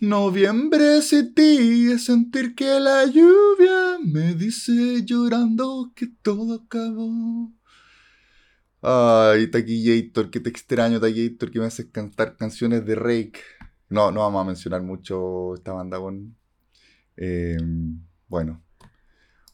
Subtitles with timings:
[0.00, 7.50] Noviembre sin ti es sentir que la lluvia me dice llorando que todo acabó.
[8.82, 13.40] Ay, Taquillator, que te extraño, Taquillator, que me haces cantar canciones de Rake.
[13.88, 16.36] No, no vamos a mencionar mucho esta banda con.
[17.16, 17.56] Eh,
[18.28, 18.62] bueno.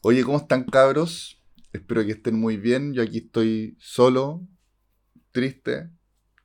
[0.01, 1.41] Oye, ¿cómo están, cabros?
[1.71, 2.93] Espero que estén muy bien.
[2.93, 4.45] Yo aquí estoy solo,
[5.31, 5.89] triste,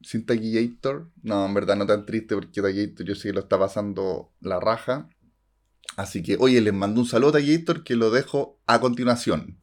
[0.03, 1.11] sin Taquillator.
[1.23, 4.61] No, en verdad no tan triste porque Taquillator yo sé que lo está pasando la
[4.61, 5.09] raja.
[5.97, 9.59] Así que, oye, les mando un saludo a Taquillator que lo dejo a continuación.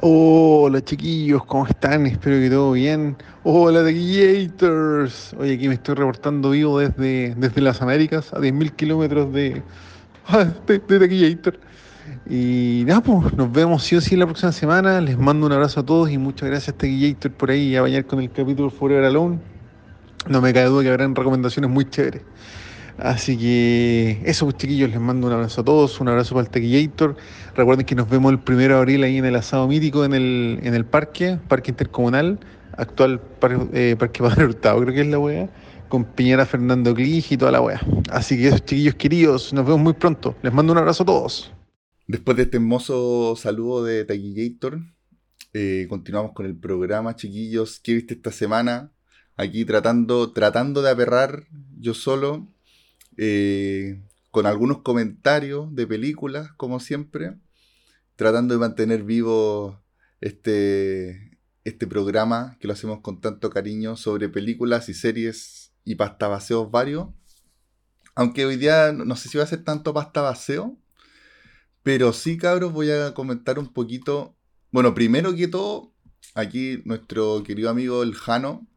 [0.00, 2.06] Hola chiquillos, ¿cómo están?
[2.06, 3.16] Espero que todo bien.
[3.42, 5.34] Hola Taquillators.
[5.34, 9.62] Oye, aquí me estoy reportando vivo desde, desde las Américas, a 10.000 kilómetros de,
[10.66, 11.58] de, de Taquillator.
[12.30, 15.00] Y nada, pues nos vemos sí o sí la próxima semana.
[15.00, 18.20] Les mando un abrazo a todos y muchas gracias Taquillator por ahí a bañar con
[18.20, 19.38] el capítulo Forever Alone.
[20.28, 22.22] No me cae duda que habrán recomendaciones muy chéveres.
[22.98, 26.50] Así que eso, pues chiquillos, les mando un abrazo a todos, un abrazo para el
[26.50, 27.16] Tequillator.
[27.54, 30.58] Recuerden que nos vemos el primero de abril ahí en el asado mítico en el,
[30.62, 32.40] en el parque, parque intercomunal,
[32.76, 33.20] actual
[33.72, 35.48] eh, Parque Padre Hurtado, creo que es la wea,
[35.88, 37.80] con Piñera Fernando Clig y toda la wea.
[38.10, 40.34] Así que esos chiquillos queridos, nos vemos muy pronto.
[40.42, 41.52] Les mando un abrazo a todos.
[42.08, 44.80] Después de este hermoso saludo de Taquillator,
[45.52, 47.80] eh, continuamos con el programa, chiquillos.
[47.80, 48.94] ¿Qué viste esta semana?
[49.36, 51.44] Aquí tratando, tratando de aperrar
[51.78, 52.48] yo solo
[53.18, 57.36] eh, con algunos comentarios de películas, como siempre,
[58.16, 59.84] tratando de mantener vivo
[60.22, 66.70] este, este programa que lo hacemos con tanto cariño sobre películas y series y pastabaseos
[66.70, 67.08] varios.
[68.14, 70.78] Aunque hoy día no sé si va a ser tanto pastabaseo,
[71.88, 74.36] pero sí, cabros, voy a comentar un poquito.
[74.70, 75.94] Bueno, primero que todo,
[76.34, 78.68] aquí nuestro querido amigo El Jano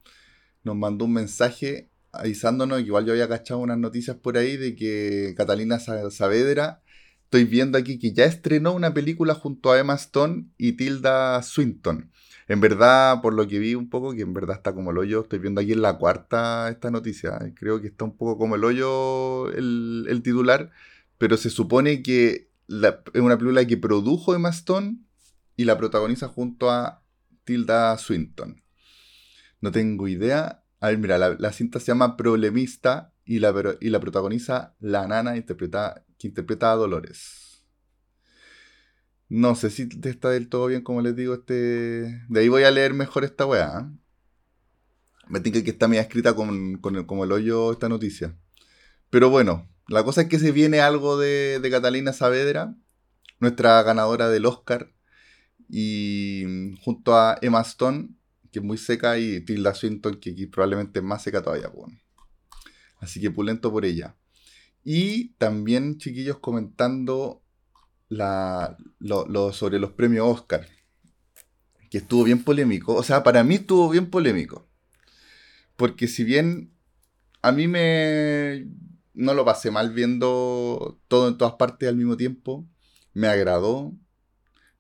[0.64, 5.34] nos mandó un mensaje avisándonos, igual yo había cachado unas noticias por ahí de que
[5.36, 6.84] Catalina Saavedra,
[7.26, 12.14] estoy viendo aquí que ya estrenó una película junto a Emma Stone y Tilda Swinton.
[12.48, 15.24] En verdad, por lo que vi un poco, que en verdad está como el hoyo,
[15.24, 18.64] estoy viendo aquí en la cuarta esta noticia, creo que está un poco como el
[18.64, 20.72] hoyo el, titular,
[21.18, 22.51] pero se supone que
[23.14, 24.98] es una película que produjo Emma Stone
[25.58, 27.04] y la protagoniza junto a
[27.44, 28.64] Tilda Swinton.
[29.60, 34.00] No tengo idea, a ver, mira, la, cinta se llama Problemista y la, y la
[34.00, 37.64] protagoniza la nana interpreta, que interpreta a Dolores.
[39.30, 42.26] No sé si está del todo bien, como les digo, este...
[42.28, 43.80] De ahí voy a leer mejor esta weá.
[43.80, 43.98] ¿eh?
[45.30, 48.36] Me tinca que está media escrita con, con como el hoyo esta noticia.
[49.10, 52.76] Pero bueno, la cosa es que se viene algo de, Catalina Saavedra,
[53.40, 54.92] nuestra ganadora del Oscar,
[55.70, 58.10] y junto a Emma Stone
[58.52, 61.70] que es muy seca, y Tilda Swinton, que, probablemente es más seca todavía.
[61.70, 61.98] Bueno.
[63.00, 64.16] Así que pulento por ella.
[64.84, 67.42] Y también, chiquillos, comentando
[68.10, 70.68] la, lo, sobre los premios Oscar,
[71.90, 72.94] que estuvo bien polémico.
[72.94, 74.68] O sea, para mí estuvo bien polémico.
[75.78, 76.74] Porque si bien
[77.42, 78.68] a mí me...
[79.14, 82.68] No lo pasé mal viendo todo en todas partes al mismo tiempo.
[83.14, 83.94] Me agradó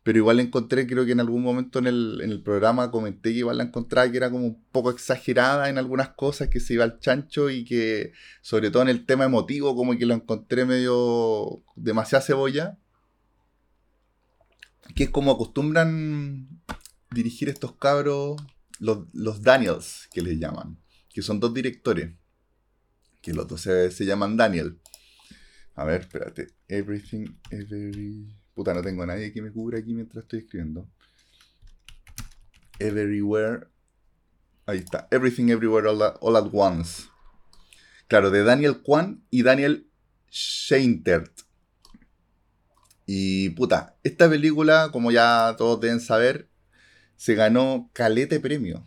[0.03, 3.65] pero igual encontré, creo que en algún momento en el, programa comenté que igual la
[3.65, 7.51] encontraba que era como un poco exagerada en algunas cosas, que se iba al chancho
[7.51, 8.11] y que
[8.41, 12.79] sobre todo en el tema emotivo como que lo encontré medio demasiada cebolla.
[14.95, 16.47] Que es como acostumbran
[17.11, 18.41] dirigir estos cabros,
[18.79, 22.15] los, los Daniels, que les llaman, que son dos directores,
[23.21, 24.79] que los dos se, se llaman Daniel.
[25.75, 26.47] A ver, espérate.
[26.67, 28.27] Everything, every...
[28.53, 30.87] Puta, no tengo a nadie que me cubra aquí mientras estoy escribiendo.
[32.79, 33.67] Everywhere.
[34.65, 35.07] Ahí está.
[35.11, 37.03] Everything Everywhere All at, Once.
[38.07, 39.89] Claro, de Daniel Kwan y Daniel
[40.29, 41.31] Scheintert.
[43.05, 46.49] Y puta, esta película, como ya todos deben saber,
[47.15, 48.85] se ganó calete premio.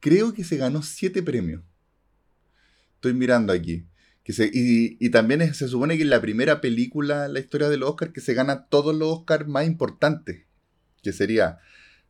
[0.00, 1.62] Creo que se ganó siete premios.
[2.96, 3.86] Estoy mirando aquí
[4.28, 8.20] y, también se supone que es la primera película en la historia del Oscar que
[8.20, 10.44] se gana todos los Oscars más importantes.
[11.02, 11.58] Que sería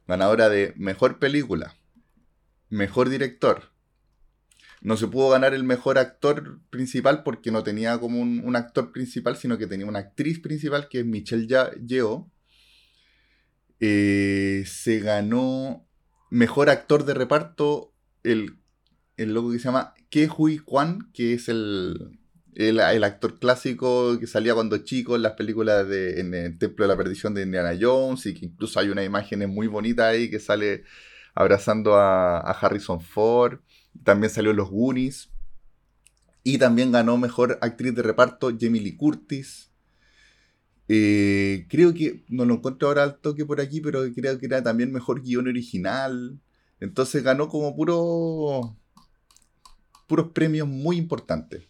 [0.08, 1.76] ganadora de mejor película,
[2.70, 3.72] mejor director.
[4.80, 9.36] No se pudo ganar el mejor actor principal porque no tenía como un, actor principal,
[9.36, 11.46] sino que tenía una actriz principal que es Michelle
[11.84, 12.30] Yeoh.
[13.80, 15.86] Eh, se ganó
[16.30, 17.92] mejor actor de reparto
[18.22, 18.58] el
[19.16, 22.18] el loco que se llama Ke Hui Kwan, que es el,
[22.54, 26.88] el, actor clásico que salía cuando chico en las películas de en el Templo de
[26.88, 30.40] la Perdición de Indiana Jones y que incluso hay una imagen muy bonita ahí que
[30.40, 30.84] sale
[31.34, 33.60] abrazando a, Harrison Ford.
[34.02, 35.30] También salió en los Goonies.
[36.42, 39.70] Y también ganó mejor actriz de reparto Jamie Lee Curtis.
[40.88, 44.62] Eh, creo que, no lo encuentro ahora al toque por aquí, pero creo que era
[44.62, 46.40] también mejor guion original.
[46.80, 48.76] Entonces ganó como puro,
[50.06, 51.64] puros premios muy importantes.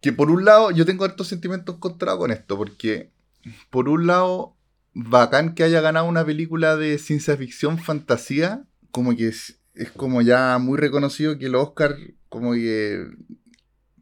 [0.00, 3.12] Que por un lado, yo tengo hartos sentimientos encontrados con esto, porque
[3.70, 4.56] por un lado,
[4.94, 9.58] bacán que haya ganado una película de ciencia ficción fantasía, como que es,
[9.96, 11.96] como ya muy reconocido que el Oscar,
[12.28, 13.06] como que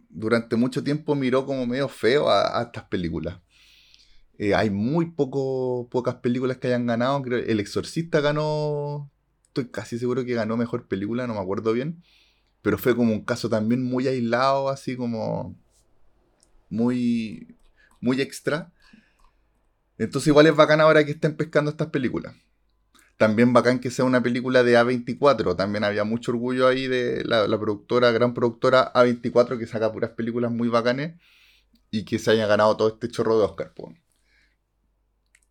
[0.08, 3.38] durante mucho tiempo miró como medio feo a, estas películas.
[4.38, 7.22] Eh, hay muy poco, pocas películas que hayan ganado.
[7.26, 9.10] El Exorcista ganó.
[9.48, 12.02] Estoy casi seguro que ganó mejor película, no me acuerdo bien.
[12.62, 15.56] Pero fue como un caso también muy aislado, así como.
[16.68, 17.56] Muy.
[18.00, 18.72] Muy extra.
[19.98, 22.34] Entonces, igual es bacán ahora que estén pescando estas películas.
[23.20, 25.54] También bacán que sea una película de A24.
[25.54, 30.50] También había mucho orgullo ahí de la, productora, gran productora A24, que saca puras películas
[30.50, 31.20] muy bacanes
[31.90, 33.74] y que se haya ganado todo este chorro de Oscar.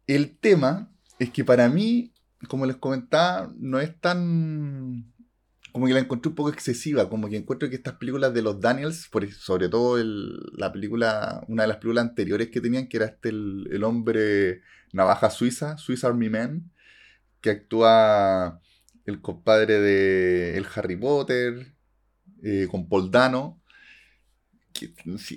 [0.08, 2.12] El tema es que para mí,
[2.48, 5.14] como les comentaba, no es tan.
[5.72, 7.10] Como que la encontré un poco excesiva.
[7.10, 11.68] Como que encuentro que estas películas de los Daniels, sobre todo la película, una de
[11.68, 14.62] las películas anteriores que tenían, que era este el, hombre
[14.94, 16.72] navaja suiza, Swiss Army Man
[17.42, 18.62] que actúa
[19.06, 21.74] el compadre de el Harry Potter,
[22.44, 23.12] eh, con Paul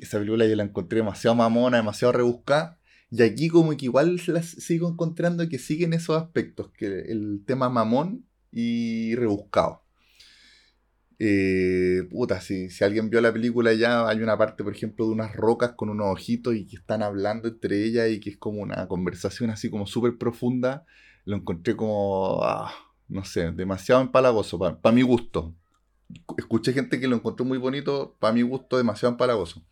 [0.01, 2.79] esa película yo la encontré demasiado mamona, demasiado rebuscada.
[3.11, 7.69] Y aquí como que igual las sigo encontrando que siguen esos aspectos, que el tema
[7.69, 9.82] mamón y rebuscado.
[11.25, 15.13] Eh, puta, si, si, alguien vio la película ya, hay una parte, por ejemplo, de
[15.13, 18.61] unas rocas con unos ojitos y que están hablando entre ellas y que es como
[18.61, 20.85] una conversación así como súper profunda
[21.25, 22.73] lo encontré como, ah,
[23.09, 25.55] no sé, demasiado empalagoso, para mi gusto.
[26.37, 29.63] Escuché gente que lo encontró muy bonito, para mi gusto demasiado empalagoso.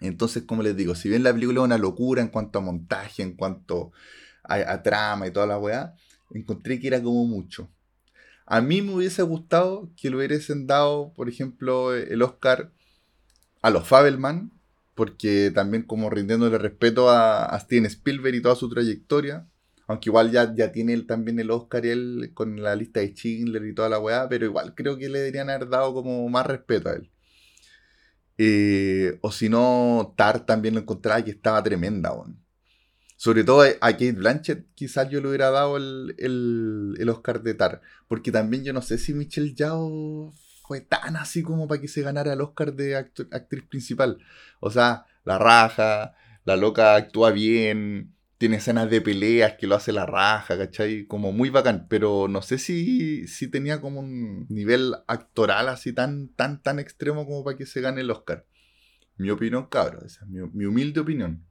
[0.00, 3.22] Entonces, como les digo, si bien la película es una locura en cuanto a montaje,
[3.22, 3.92] en cuanto
[4.42, 5.94] a, trama y toda la weá,
[6.32, 7.70] encontré que era como mucho.
[8.52, 12.70] A mí me hubiese gustado que le hubiesen dado, por ejemplo, el Oscar
[13.62, 14.52] a los Fabelman,
[14.94, 19.48] porque también como rindiéndole respeto a, Steven Spielberg y toda su trayectoria,
[19.86, 23.14] aunque igual ya, ya tiene él también el Oscar y él con la lista de
[23.14, 26.44] Schindler y toda la weá, pero igual creo que le deberían haber dado como más
[26.44, 27.10] respeto a él.
[28.36, 32.12] Eh, o si no, Tar también lo encontraba que estaba tremenda,
[33.22, 37.80] Sobre todo a Kate Blanchett, quizás yo le hubiera dado el, Oscar de Tar.
[38.08, 40.32] Porque también yo no sé si Michelle Yao
[40.66, 44.18] fue tan así como para que se ganara el Oscar de actriz principal.
[44.58, 49.92] O sea, la raja, la loca actúa bien, tiene escenas de peleas que lo hace
[49.92, 51.06] la raja, ¿cachai?
[51.06, 56.30] Como muy bacán, pero no sé si, si tenía como un nivel actoral así tan,
[56.34, 58.46] tan, tan extremo como para que se gane el Oscar.
[59.16, 61.46] Mi opinión, cabrón, esa es mi, humilde opinión.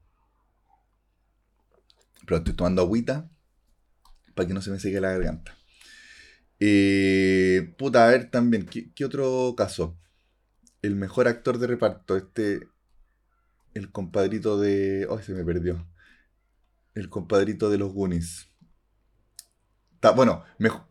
[2.26, 3.30] Pero estoy tomando agüita
[4.34, 5.56] para que no se me seque la garganta.
[6.60, 9.98] Eh, puta, a ver también, ¿qué, ¿qué, otro caso?
[10.80, 12.68] El mejor actor de reparto, este,
[13.74, 15.06] el compadrito de...
[15.08, 15.86] Oh, se me perdió
[16.94, 18.48] el compadrito de los Goonies.
[20.14, 20.44] bueno,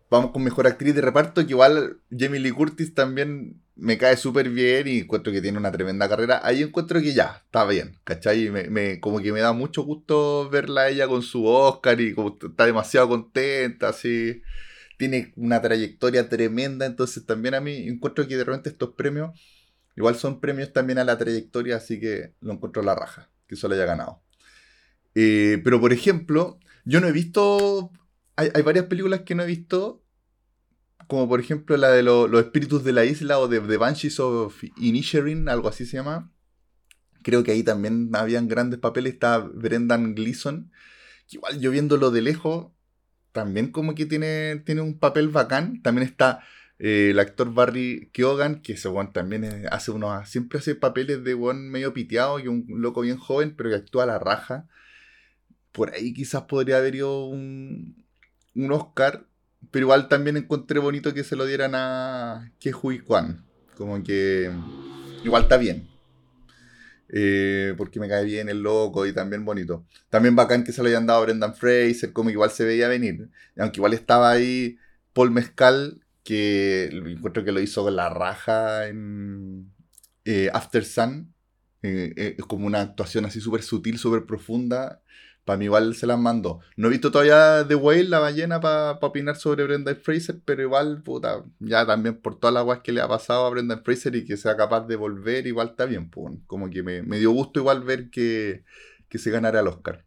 [0.09, 4.49] vamos con mejor actriz de reparto, que igual Jamie Lee Curtis también me cae súper
[4.49, 6.39] bien y encuentro que tiene una tremenda carrera.
[6.43, 8.49] Ahí encuentro que ya, está bien, ¿cachai?
[8.51, 12.37] Me, como que me da mucho gusto verla a ella con su Oscar y como
[12.41, 14.43] está demasiado contenta, así.
[14.97, 19.31] Tiene una trayectoria tremenda, entonces también a mí encuentro que de repente estos premios
[19.95, 23.73] igual son premios también a la trayectoria, así que lo encuentro la raja, que solo
[23.73, 24.21] haya ganado.
[25.15, 27.91] Eh, pero por ejemplo, yo no he visto.
[28.35, 30.03] Hay, varias películas que no he visto.
[31.11, 34.63] Como por ejemplo la de los espíritus de la isla o de The Banshees of
[34.77, 36.31] Inisherin, algo así se llama.
[37.21, 39.11] Creo que ahí también habían grandes papeles.
[39.11, 40.71] Está Brendan Gleeson.
[41.27, 42.71] Que igual yo viéndolo de lejos,
[43.33, 45.81] también como que tiene, tiene un papel bacán.
[45.81, 46.45] También está
[46.79, 50.29] eh, el actor Barry Keoghan, que ese también hace unos.
[50.29, 54.03] Siempre hace papeles de buen medio piteado y un loco bien joven, pero que actúa
[54.03, 54.69] a la raja
[55.71, 58.05] por ahí quizás podría haber ido un,
[58.55, 59.25] un Oscar,
[59.69, 63.45] pero igual también encontré bonito que se lo dieran a Que Hui Kwan.
[63.77, 64.51] Como que
[65.23, 65.87] igual está bien.
[67.09, 69.85] Eh, porque me cae bien el loco y también bonito.
[70.09, 73.29] También bacán que se lo hayan dado a Brendan Fraser, como igual se veía venir.
[73.57, 74.77] Aunque igual estaba ahí
[75.13, 79.71] Paul Mezcal, que encuentro que lo hizo con la raja en
[80.25, 81.33] eh, After Sun.
[81.83, 85.01] Eh, es como una actuación así súper sutil, súper profunda
[85.45, 86.59] para mí igual se las mandó.
[86.77, 91.01] No he visto todavía The Whale, la ballena, para opinar sobre Brendan Fraser, pero igual,
[91.01, 94.25] puta, ya también por todas las guas que le ha pasado a Brendan Fraser y
[94.25, 97.83] que sea capaz de volver, igual está bien, pues, como que me, dio gusto igual
[97.83, 98.63] ver que,
[99.09, 100.05] que se ganara el Oscar.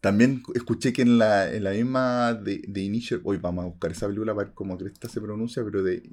[0.00, 3.90] También escuché que en la, en la misma de, de Initial, hoy vamos a buscar
[3.90, 6.10] esa película para ver cómo esta se pronuncia, pero de,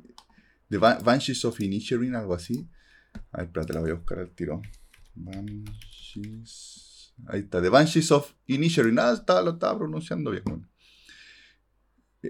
[0.67, 2.67] de Banshees of Inisherin, algo así.
[3.31, 4.61] A ver, espérate, la voy a buscar al tiro.
[5.15, 6.96] Banshees.
[7.25, 8.95] Ahí está, The Banshees of Inisherin.
[8.95, 10.67] Nada, estaba, lo estaba pronunciando bien.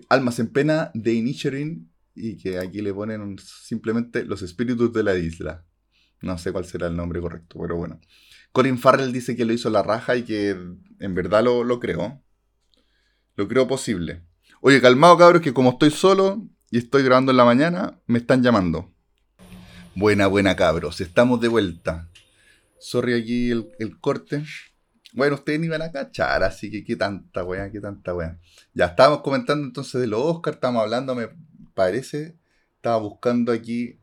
[0.10, 5.16] Almas en pena de Inisherin y que aquí le ponen simplemente los espíritus de la
[5.16, 5.66] isla.
[6.22, 8.00] No sé cuál será el nombre correcto, pero bueno.
[8.52, 12.24] Colin Farrell dice que lo hizo la raja y que en verdad lo, lo creo.
[13.36, 14.24] Lo creo posible.
[14.62, 18.42] Oye, calmado cabros, que como estoy solo y estoy grabando en la mañana, me están
[18.42, 18.92] llamando.
[19.96, 22.10] Buena, buena cabros, estamos de vuelta.
[22.80, 24.44] Sorry aquí el corte.
[25.18, 28.40] Bueno, ustedes ni van a cachar, así que qué tanta weá, qué tanta weá.
[28.76, 31.30] Ya estábamos comentando entonces de los Oscar, estábamos hablando, me
[31.74, 32.38] parece.
[32.76, 34.00] Estaba buscando aquí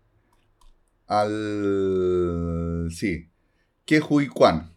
[1.07, 2.89] al.
[2.91, 3.31] Sí.
[3.85, 4.73] Que Hui Kwan.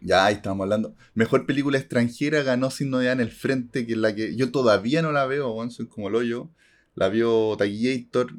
[0.00, 0.94] Ya, ahí estábamos hablando.
[1.14, 5.02] Mejor película extranjera ganó Sin Novedad en el Frente, que es la que yo todavía
[5.02, 6.52] no la veo, bueno, soy como lo yo.
[6.94, 8.32] La vio Taquillator.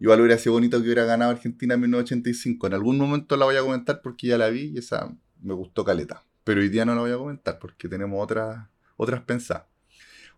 [0.00, 2.66] Igual hubiera sido bonito que hubiera ganado Argentina en 1985.
[2.66, 5.84] En algún momento la voy a comentar porque ya la vi y esa me gustó
[5.84, 6.24] caleta.
[6.42, 9.66] Pero hoy día no la voy a comentar porque tenemos otras, otras pensadas.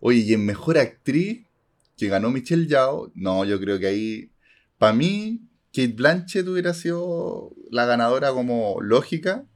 [0.00, 1.46] Oye, y en mejor actriz
[1.96, 4.32] que ganó Michelle Yao, no, yo creo que ahí,
[4.78, 9.46] para mí, Kate Blanchett hubiera sido la ganadora como lógica,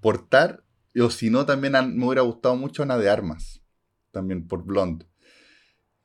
[0.00, 0.62] portar,
[1.00, 3.62] o si no, también me hubiera gustado mucho Ana de Armas,
[4.10, 5.06] también por Blonde.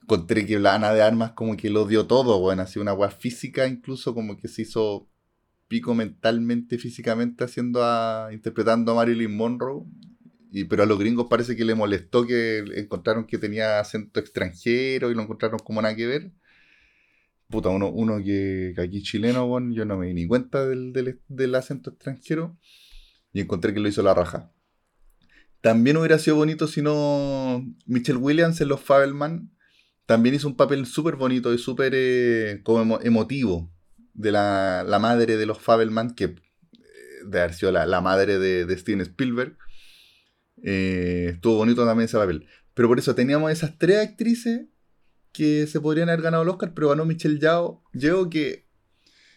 [0.01, 3.67] Encontré que Ana de Armas como que lo dio todo, bueno, así una agua física
[3.67, 5.10] incluso como que se hizo
[5.71, 7.79] pico mentalmente, físicamente, haciendo
[8.29, 9.85] interpretando a Marilyn Monroe.
[10.51, 15.09] Y, pero a los gringos parece que le molestó que encontraron que tenía acento extranjero
[15.09, 16.31] y lo encontraron como nada que ver.
[17.47, 20.91] Puta, uno, uno que, aquí chileno, yo no me di ni cuenta del,
[21.29, 22.57] del, acento extranjero
[23.31, 24.51] y encontré que lo hizo la raja.
[25.61, 29.51] También hubiera sido bonito si no Michelle Williams en Los Fabelman
[30.05, 33.71] también hizo un papel súper bonito y súper eh, como emotivo
[34.13, 36.35] de la, madre de los Fabelman, que eh,
[37.25, 39.57] de haber sido la, madre de, Steven Spielberg.
[40.63, 42.47] Eh, estuvo bonito también ese papel.
[42.73, 44.67] Pero por eso teníamos esas tres actrices
[45.31, 47.83] que se podrían haber ganado el Oscar, pero ganó Michelle Yao.
[47.93, 48.67] Yo que,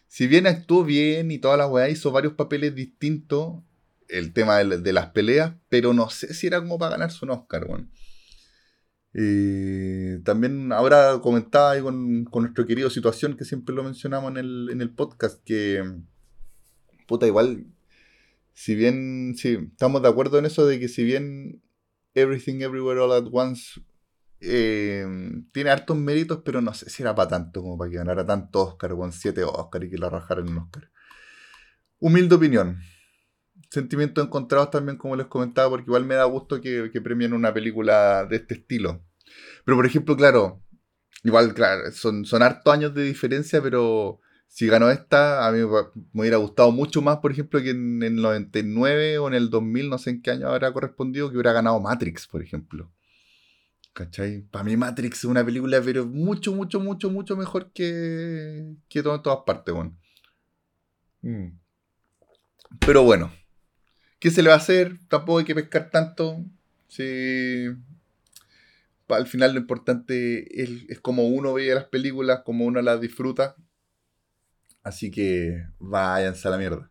[0.06, 3.62] si bien actuó bien y toda la weá, hizo varios papeles distintos,
[4.08, 7.66] el tema de, las peleas, pero no sé si era como para ganarse un Oscar,
[7.66, 7.88] bueno.
[9.16, 14.90] Eh, también ahora comentaba ahí con, nuestro querido Situación, que siempre lo mencionamos en el,
[14.90, 15.82] podcast, que
[17.06, 17.66] puta, igual,
[18.52, 21.62] si bien, sí, estamos de acuerdo en eso de que si bien
[22.14, 23.80] Everything Everywhere All at Once
[24.40, 25.06] eh,
[25.52, 28.62] tiene hartos méritos, pero no sé si era para tanto, como para que ganara tanto
[28.62, 30.90] Oscar, con siete Oscar y que la rajaran en un Oscar.
[32.00, 32.80] Humilde opinión.
[33.74, 38.24] Sentimientos encontrados también, como les comentaba, porque igual me da gusto que, premien una película
[38.24, 39.02] de este estilo.
[39.64, 40.62] Pero, por ejemplo, claro,
[41.24, 45.58] igual, claro, son, son hartos años de diferencia, pero si ganó esta, a mí
[46.12, 49.90] me hubiera gustado mucho más, por ejemplo, que en el 99 o en el 2000,
[49.90, 52.92] no sé en qué año habrá correspondido, que hubiera ganado Matrix, por ejemplo.
[53.92, 54.42] ¿Cachai?
[54.42, 59.16] Para mí Matrix es una película, pero mucho, mucho, mucho, mucho mejor que, que todo
[59.16, 59.98] en todas partes, bueno.
[61.22, 61.58] Mm.
[62.78, 63.32] Pero bueno,
[64.24, 64.96] ¿qué se le va a hacer?
[65.08, 66.42] Tampoco hay que pescar tanto.
[66.88, 67.66] Si
[69.08, 73.54] al final lo importante es, como uno ve las películas, como uno las disfruta.
[74.82, 76.90] Así que váyanse a la mierda.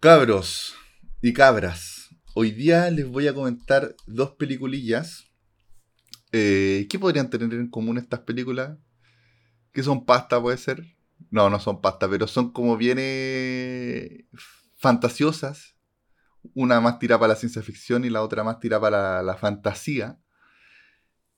[0.00, 0.76] Cabros
[1.20, 5.26] y cabras, hoy día les voy a comentar dos peliculillas.
[6.32, 8.78] Eh, ¿Qué podrían tener en común estas películas?
[9.72, 10.96] ¿Qué son pasta, puede ser?
[11.30, 14.24] No, no son pasta, pero son como bien eh,
[14.80, 15.76] fantasiosas.
[16.54, 20.18] Una más tira para la ciencia ficción y la otra más tira para la fantasía.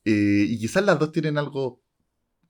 [0.04, 1.82] Eh, y quizás las dos tienen algo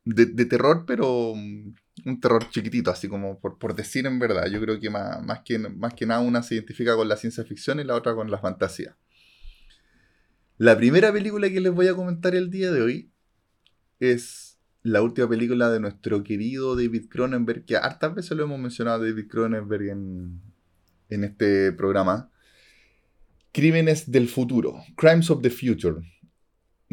[0.05, 1.75] de, terror, pero mm,
[2.07, 4.47] un terror chiquitito, así como por, decir en verdad.
[4.49, 7.81] Yo creo que más, que más que nada una se identifica con la ciencia ficción
[7.81, 8.97] y la otra con la fantasía.
[10.59, 13.11] La primera película que les voy a comentar el día de hoy
[13.99, 19.05] es la última película de nuestro querido David Cronenberg, que hartas veces lo hemos mencionado
[19.05, 20.52] David Cronenberg en,
[21.13, 22.31] en este programa.
[23.53, 26.01] Crímenes del futuro, Crimes of the Future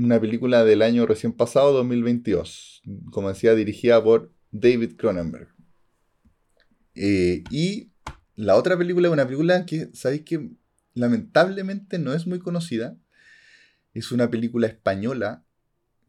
[0.03, 2.81] una película del año recién pasado, 2022.
[3.11, 5.49] Como decía, dirigida por David Cronenberg.
[6.95, 7.91] Eh, y
[8.35, 10.51] la otra película es una película que, ¿sabéis que
[10.93, 12.97] lamentablemente no es muy conocida.
[13.93, 15.45] Es una película española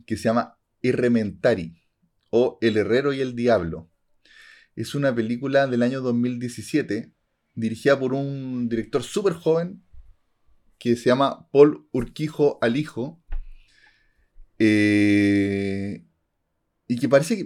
[0.07, 1.83] que se llama Irrementari
[2.31, 3.91] o El Herrero y el Diablo.
[4.77, 7.13] Es una película del año 2017
[7.55, 9.83] dirigida por un director súper joven
[10.79, 13.23] que se llama Paul Urquijo Alijo.
[14.59, 16.05] Eh,
[16.89, 17.45] y que parece que.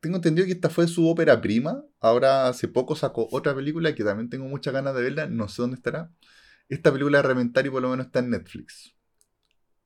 [0.00, 1.84] tengo entendido que esta fue su ópera prima.
[2.00, 5.26] Ahora hace poco sacó otra película que también tengo muchas ganas de verla.
[5.26, 6.12] No sé dónde estará.
[6.68, 8.94] Esta película de Rementari por lo menos está en Netflix.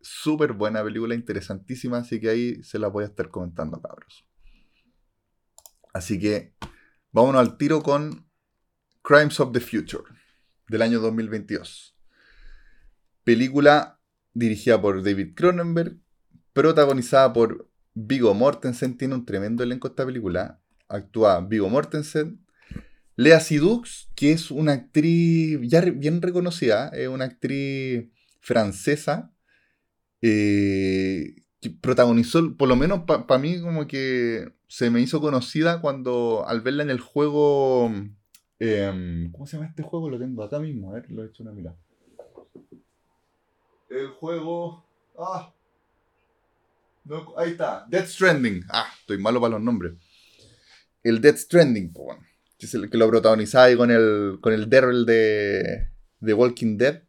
[0.01, 1.99] Súper buena película, interesantísima.
[1.99, 4.27] Así que ahí se la voy a estar comentando, cabros.
[5.95, 6.55] Así que
[7.13, 8.24] vámonos al tiro con
[9.05, 10.05] Crimes of the Future
[10.67, 11.95] del año 2022.
[13.23, 14.01] Película
[14.33, 15.99] dirigida por David Cronenberg,
[16.55, 18.97] protagonizada por Vigo Mortensen.
[18.97, 20.59] Tiene un tremendo elenco esta película.
[20.89, 22.47] Actúa Vigo Mortensen,
[23.17, 28.09] Lea Sidux, que es una actriz ya bien reconocida, es una actriz
[28.41, 29.35] francesa,
[30.23, 31.43] eh,
[31.83, 36.83] protagonizó, por lo menos para mí, como que se me hizo conocida cuando al verla
[36.83, 37.93] en el juego.
[38.65, 40.09] Em, ¿Cómo se llama este juego?
[40.09, 41.77] Lo tengo acá mismo, a ver, lo he hecho una mirada.
[43.91, 44.85] El juego.
[45.19, 45.53] Ah.
[47.37, 48.65] ahí está, Death Stranding.
[48.71, 49.95] Ah, estoy malo para los nombres.
[51.03, 52.19] El Death Stranding, pues
[52.59, 55.89] que, es el, que lo protagonizaba ahí con el, con el Daryl de,
[56.21, 57.03] de Walking Dead.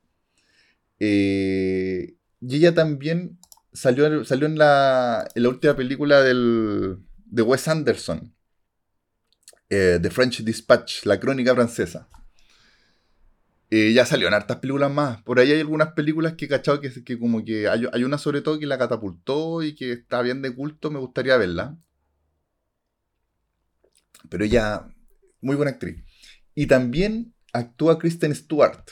[0.99, 3.39] Eh, y ella también
[3.73, 8.33] salió, salió en, la, la última película del, de Wes Anderson,
[9.69, 12.07] eh, The French Dispatch, la crónica francesa.
[13.71, 15.21] Eh, ya salió en hartas películas más.
[15.23, 18.17] Por ahí hay algunas películas que he cachado que, que como que hay, hay, una
[18.17, 21.77] sobre todo que la catapultó y que está bien de culto, me gustaría verla.
[24.29, 24.87] Pero ella,
[25.41, 26.03] muy buena actriz.
[26.53, 28.91] Y también actúa Kristen Stewart.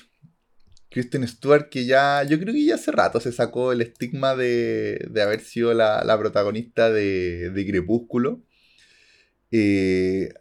[0.89, 5.07] Kristen Stewart que ya, yo creo que ya hace rato se sacó el estigma de,
[5.09, 8.43] de haber sido la, la protagonista de, de Crepúsculo.
[9.51, 10.33] Eh,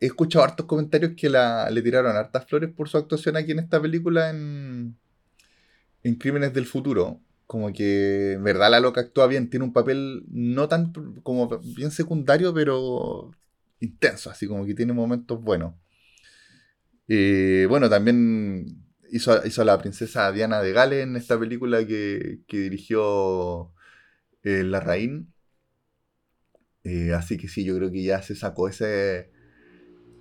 [0.00, 3.58] he escuchado hartos comentarios que la, le tiraron hartas flores por su actuación aquí en
[3.60, 4.96] esta película en,
[6.02, 7.20] en Crímenes del Futuro.
[7.46, 11.90] Como que, en verdad, la loca actúa bien, tiene un papel no tan como bien
[11.90, 13.30] secundario, pero
[13.80, 15.74] intenso, así como que tiene momentos buenos.
[17.08, 23.72] Eh, bueno, también hizo, a la princesa Diana de Gales en esta película que, dirigió
[24.42, 25.32] eh, La Rain.
[26.84, 29.30] Eh, así que sí, yo creo que ya se sacó ese,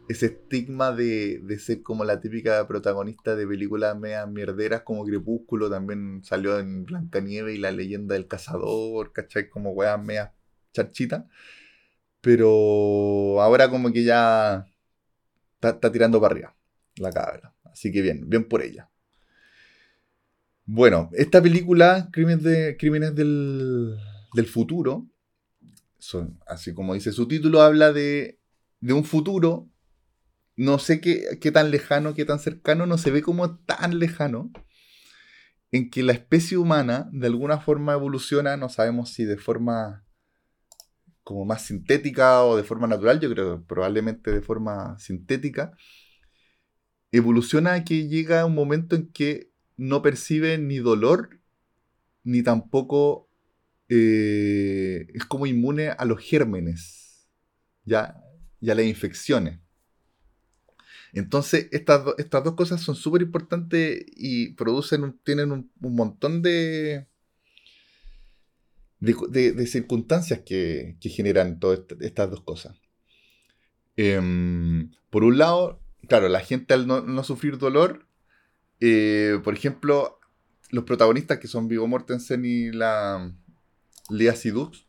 [0.07, 5.69] ese estigma de, ser como la típica protagonista de películas meas mierderas como Crepúsculo.
[5.69, 9.49] También salió en Blancanieves y La leyenda del cazador, ¿cachai?
[9.49, 10.31] Como weas meas
[10.73, 11.25] charchitas.
[12.21, 14.65] Pero ahora como que ya
[15.61, 16.55] está, tirando para arriba
[16.97, 17.53] la cabra.
[17.65, 18.89] Así que bien, bien por ella.
[20.65, 23.97] Bueno, esta película, Crímenes, de, Crímenes del,
[24.47, 25.07] Futuro,
[25.97, 28.39] son, así como dice su título, habla de,
[28.81, 29.69] de un futuro,
[30.57, 34.51] no sé qué, qué, tan lejano, qué tan cercano, no se ve como tan lejano,
[35.71, 40.03] en que la especie humana de alguna forma evoluciona, no sabemos si de forma
[41.23, 45.73] como más sintética o de forma natural, yo creo probablemente de forma sintética,
[47.11, 51.41] evoluciona a que llega un momento en que no percibe ni dolor,
[52.23, 53.29] ni tampoco
[53.89, 57.27] eh, es como inmune a los gérmenes,
[57.83, 58.15] ya,
[58.59, 59.59] y a las infecciones.
[61.13, 67.07] Entonces, estas, estas dos cosas son súper importantes y producen, tienen un montón de,
[68.99, 72.75] de, circunstancias que, generan todas estas dos cosas.
[73.95, 78.05] Em, por un lado, claro, la gente al no, sufrir dolor,
[78.79, 80.19] eh, por ejemplo,
[80.69, 83.33] los protagonistas que son Vigo Mortensen y la
[84.09, 84.85] Lea Sidux,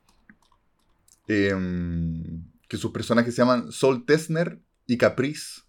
[1.29, 5.63] em, que sus personajes se llaman Sol Tesner y Caprice,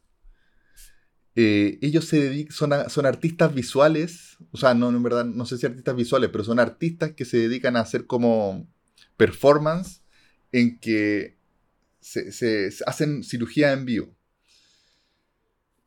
[1.41, 5.57] eh, ellos se dedican, son, son, artistas visuales, o sea, no, en verdad, no sé
[5.57, 8.67] si artistas visuales, pero son artistas que se dedican a hacer como
[9.15, 10.01] performance
[10.51, 11.37] en que
[12.01, 14.13] se, hacen cirugía en vivo.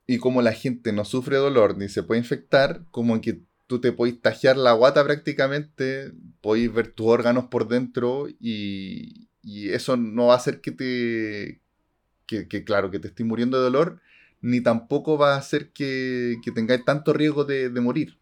[0.07, 3.93] Y como la gente no sufre dolor ni se puede infectar, como que tú te
[3.93, 10.35] puedes tajear la guata prácticamente, podéis ver tus órganos por dentro y, eso no va
[10.35, 11.61] a hacer que te,
[12.27, 14.01] que, claro, que te estés muriendo de dolor,
[14.42, 18.18] ni tampoco va a hacer que, que tengáis tanto riesgo de, morir.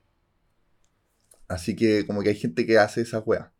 [1.48, 3.52] Así que como que hay gente que hace esa wea.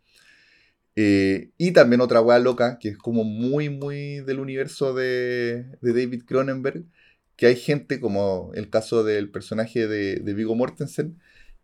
[0.97, 6.25] Eh, y también otra wea loca, que es como muy, muy del universo de, David
[6.27, 6.85] Cronenberg,
[7.37, 11.19] que hay gente, como el caso del personaje de, de Vigo Mortensen,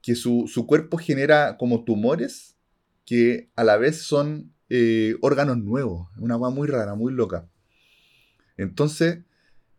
[0.07, 2.57] que su, cuerpo genera como tumores
[3.05, 6.09] que a la vez son eh, órganos nuevos.
[6.17, 7.49] Una cosa muy rara, muy loca.
[8.57, 9.25] Entonces,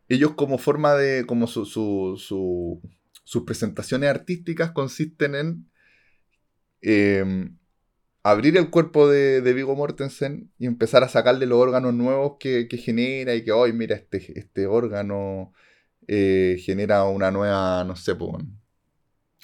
[0.10, 1.66] ellos como forma de, como su,
[3.24, 5.70] sus presentaciones artísticas consisten en
[6.82, 7.58] em,
[8.24, 12.68] abrir el cuerpo de, de, Vigo Mortensen y empezar a sacarle los órganos nuevos que,
[12.78, 15.54] genera y que hoy, mira, este, este órgano
[16.08, 18.14] eh, genera una nueva, no sé,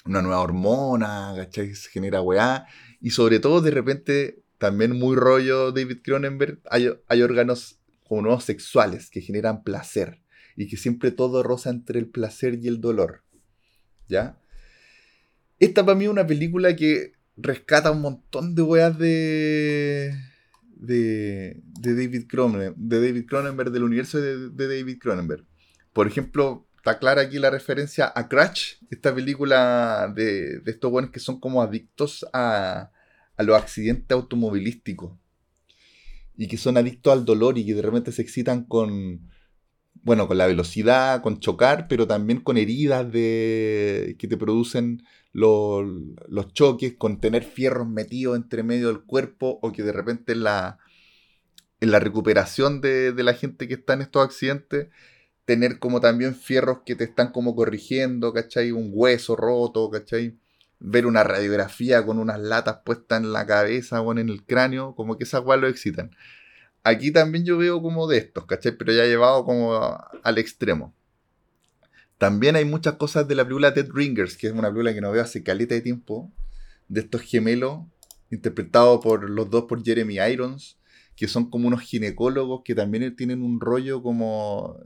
[0.06, 1.74] una nueva hormona, ¿cachai?
[1.74, 2.66] Se genera weá.
[3.00, 8.44] Y sobre todo, de repente, también muy rollo David Cronenberg, hay, hay órganos como nuevos
[8.44, 10.23] sexuales que generan placer
[10.56, 13.22] y que siempre todo roza entre el placer y el dolor.
[14.08, 14.38] ¿Ya?
[15.58, 20.14] Esta para mí es una película que rescata un montón de weas de,
[20.76, 25.44] de, de David Cronenberg, de David Cronenberg, del universo de, David Cronenberg.
[25.92, 31.10] Por ejemplo, está clara aquí la referencia a Crash, esta película de, de estos buenos
[31.10, 32.90] que son como adictos a,
[33.36, 35.12] a los accidentes automovilísticos
[36.36, 39.30] y que son adictos al dolor y que de repente se excitan con,
[40.04, 45.86] bueno, con la velocidad, con chocar, pero también con heridas de, que te producen los,
[46.52, 50.78] choques, con tener fierros metidos entre medio del cuerpo o que de repente en la,
[51.80, 54.88] en la recuperación de, de la gente que está en estos accidentes,
[55.46, 58.72] tener como también fierros que te están como corrigiendo, ¿cachai?
[58.72, 60.38] Un hueso roto, ¿cachai?
[60.80, 65.16] Ver una radiografía con unas latas puestas en la cabeza o en el cráneo, como
[65.18, 66.10] que esas guas lo excitan.
[66.84, 68.76] Aquí también yo veo como de estos, ¿cachai?
[68.76, 69.74] Pero ya llevado como
[70.22, 70.94] al extremo.
[72.18, 75.10] También hay muchas cosas de la película Dead Ringers, que es una película que no
[75.10, 76.30] veo hace caleta de tiempo,
[76.88, 77.80] de estos gemelos,
[78.30, 80.78] interpretados por los dos por Jeremy Irons,
[81.16, 84.78] que son como unos ginecólogos que también tienen un rollo como.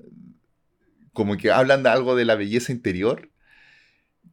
[1.13, 3.29] como que hablan de algo de la belleza interior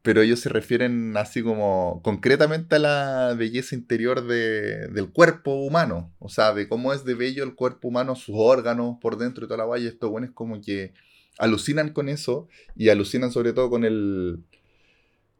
[0.06, 6.30] pero ellos se refieren así como concretamente a la belleza interior del cuerpo humano, o
[6.30, 9.58] sea, de cómo es de bello el cuerpo humano, sus órganos por dentro y toda
[9.58, 9.90] la valla.
[9.90, 10.94] Estos buenos como que
[11.40, 14.44] alucinan con eso y alucinan sobre todo con el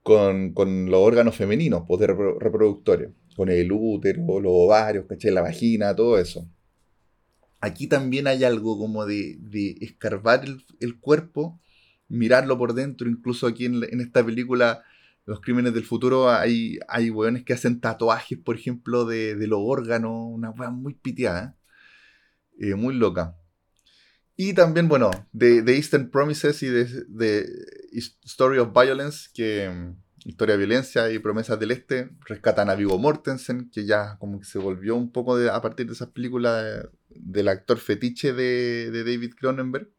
[0.02, 0.54] con,
[0.90, 5.30] los órganos femeninos, pues, de reproductores, con el útero, los ovarios, ¿cachai?
[5.30, 6.50] la vagina, todo eso.
[7.60, 9.38] Aquí también hay algo como de,
[9.80, 10.44] escarbar
[10.80, 11.60] el cuerpo
[12.08, 13.10] mirarlo por dentro.
[13.10, 14.84] Incluso aquí en, esta película,
[15.26, 20.12] Los Crímenes del Futuro, hay, hay weones que hacen tatuajes, por ejemplo, de, los órganos.
[20.14, 21.58] Una weá muy piteada,
[22.60, 23.36] eh, muy loca.
[24.38, 27.46] Y también, bueno, de, Eastern Promises y de,
[28.26, 32.98] Story of Violence, que mm, Historia de Violencia y Promesas del Este, rescatan a Vigo
[32.98, 37.48] Mortensen, que ya como que se volvió un poco a partir de esas películas del
[37.48, 39.95] actor fetiche de, de David Cronenberg.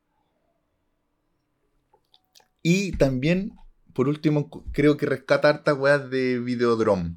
[2.68, 3.52] Y también,
[3.92, 7.14] por último, creo que rescata hartas weas de Videodrome.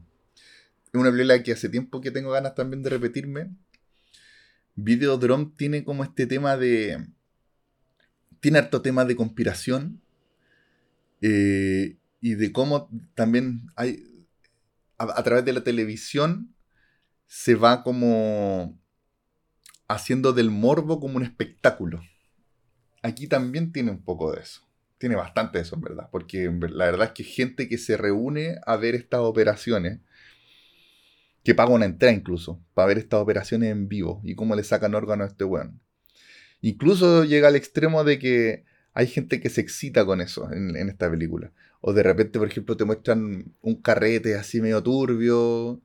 [0.94, 3.50] Es una película que hace tiempo que tengo ganas también de repetirme.
[4.76, 7.04] Videodrome tiene como este tema de.
[8.42, 10.00] Tiene harto tema de conspiración.
[11.20, 14.06] Eh, y de cómo también hay.
[15.00, 16.54] a, través de la televisión
[17.26, 18.78] se va como
[19.88, 22.04] haciendo del morbo como un espectáculo.
[23.02, 24.69] Aquí también tiene un poco de eso
[25.00, 28.76] tiene bastante eso, en verdad, porque la verdad es que gente que se reúne a
[28.76, 30.00] ver estas operaciones,
[31.44, 34.94] que paga una entrada incluso, para ver estas operaciones en vivo y cómo le sacan
[34.94, 35.80] órganos a este weón.
[36.62, 41.10] Incluso llega al extremo de que hay gente que se excita con eso en, esta
[41.10, 41.54] película.
[41.80, 45.82] O de repente, por ejemplo, te muestran un carrete así medio turbio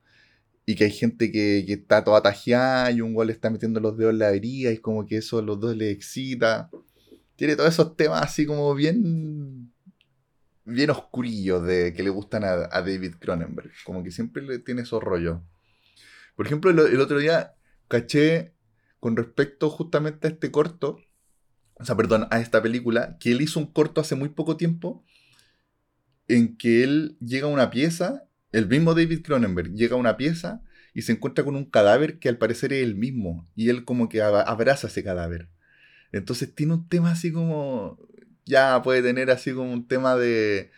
[0.67, 3.97] y que hay gente que, está toda tajeada y un weón le está metiendo los
[3.97, 6.69] dedos en la herida y como que eso a los dos les excita
[7.37, 9.73] tiene todos esos temas así como bien
[10.65, 13.71] bien oscurillos de que le gustan a, David Cronenberg.
[13.85, 15.41] Como que siempre le tiene esos rollos.
[16.37, 17.55] Por ejemplo, el, otro día
[17.89, 18.55] caché
[18.99, 20.99] con respecto justamente a este corto,
[21.75, 25.05] o sea, perdón, a esta película, que él hizo un corto hace muy poco tiempo
[26.27, 30.63] en que él llega a una pieza, el mismo David Cronenberg llega a una pieza
[30.95, 34.09] y se encuentra con un cadáver que al parecer es el mismo y él como
[34.09, 35.49] que abraza ese cadáver.
[36.15, 37.99] Entonces tiene un tema así como.
[38.47, 40.71] Ya puede tener así como un tema de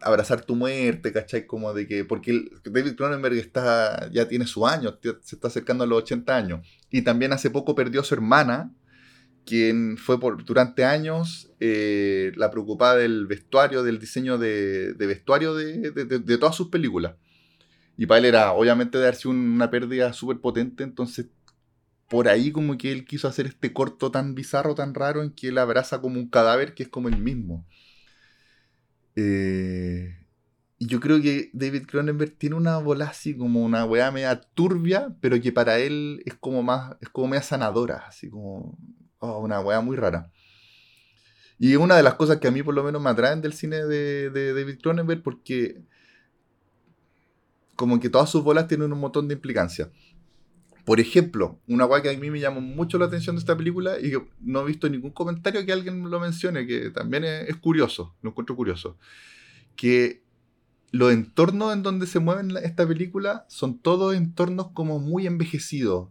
[0.00, 1.46] abrazar tu muerte, ¿cachai?
[1.46, 2.04] Como de que.
[2.04, 6.66] Porque David Cronenberg está, ya tiene su año, se está acercando a los 80 años.
[6.90, 8.74] Y también hace poco perdió a su hermana,
[9.44, 15.92] quien fue por, durante años eh, la preocupada del vestuario, del diseño de, vestuario de,
[15.92, 17.14] de, todas sus películas.
[17.96, 21.26] Y para él era, obviamente, darse una pérdida súper potente, entonces
[22.08, 25.48] por ahí como que él quiso hacer este corto tan bizarro, tan raro, en que
[25.48, 27.66] él abraza como un cadáver que es como el mismo.
[29.16, 30.16] Eh,
[30.78, 35.16] y yo creo que David Cronenberg tiene una bola así como una weá media turbia,
[35.20, 38.78] pero que para él es como más, es como media sanadora, así como
[39.18, 40.30] oh, una weá muy rara.
[41.58, 43.84] Y una de las cosas que a mí por lo menos me atraen del cine
[43.84, 45.82] de, de David Cronenberg porque
[47.74, 49.88] como que todas sus bolas tienen un montón de implicancias.
[50.86, 53.98] Por ejemplo, una guay que a mí me llamó mucho la atención de esta película
[53.98, 58.14] y que no he visto ningún comentario que alguien lo mencione, que también es, curioso,
[58.22, 58.96] lo encuentro curioso,
[59.74, 60.22] que
[60.92, 66.10] los entornos en donde se mueven esta película son todos entornos como muy envejecidos,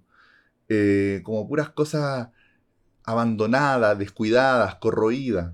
[0.67, 2.31] eh, como puras cosas
[3.05, 5.53] abandonadas, descuidadas, corroídas.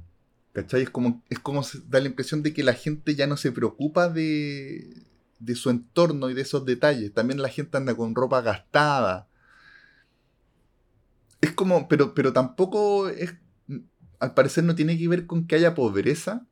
[0.54, 0.82] ¿Cachai?
[0.82, 4.10] Es como, es como da la impresión de que la gente ya no se preocupa
[4.10, 5.11] de,
[5.42, 7.14] de su entorno y de esos detalles.
[7.14, 9.28] También la gente anda con ropa gastada.
[11.42, 13.34] Es como, pero, pero tampoco es,
[14.20, 16.46] al parecer no tiene que ver con que haya pobreza,